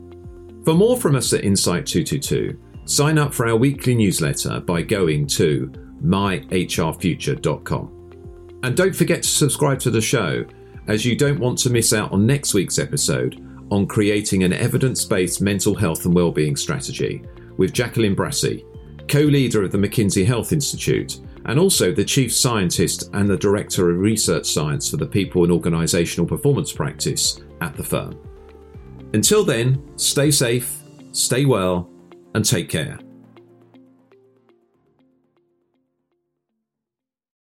For 0.69 0.75
more 0.75 0.99
from 0.99 1.17
us 1.17 1.33
at 1.33 1.45
Insight 1.45 1.87
222, 1.87 2.61
sign 2.85 3.17
up 3.17 3.33
for 3.33 3.49
our 3.49 3.57
weekly 3.57 3.95
newsletter 3.95 4.61
by 4.61 4.83
going 4.83 5.27
to 5.29 5.73
myhrfuture.com. 6.05 8.61
And 8.63 8.77
don't 8.77 8.95
forget 8.95 9.23
to 9.23 9.29
subscribe 9.31 9.79
to 9.79 9.91
the 9.91 10.03
show, 10.03 10.45
as 10.87 11.07
you 11.07 11.17
don't 11.17 11.41
want 11.41 11.57
to 11.61 11.71
miss 11.71 11.95
out 11.95 12.13
on 12.13 12.27
next 12.27 12.53
week's 12.53 12.79
episode 12.79 13.43
on 13.71 13.87
creating 13.87 14.45
an 14.45 14.53
evidence 14.53 15.07
based 15.07 15.41
mental 15.41 15.75
health 15.75 16.05
and 16.05 16.15
wellbeing 16.15 16.55
strategy 16.55 17.25
with 17.57 17.73
Jacqueline 17.73 18.15
Brassey, 18.15 18.63
co 19.09 19.21
leader 19.21 19.63
of 19.63 19.73
the 19.73 19.79
McKinsey 19.79 20.27
Health 20.27 20.53
Institute, 20.53 21.21
and 21.47 21.59
also 21.59 21.93
the 21.93 22.05
chief 22.05 22.31
scientist 22.31 23.09
and 23.15 23.27
the 23.27 23.39
director 23.39 23.89
of 23.89 23.97
research 23.97 24.45
science 24.45 24.91
for 24.91 24.99
the 24.99 25.07
people 25.07 25.45
and 25.45 25.51
organisational 25.51 26.29
performance 26.29 26.75
practice 26.75 27.41
at 27.63 27.75
the 27.75 27.83
firm. 27.83 28.21
Until 29.15 29.45
then, 29.45 29.83
stay 29.97 30.31
safe, 30.31 30.77
stay 31.13 31.45
well, 31.45 31.91
and 32.35 32.45
take 32.45 32.69
care. 32.69 32.99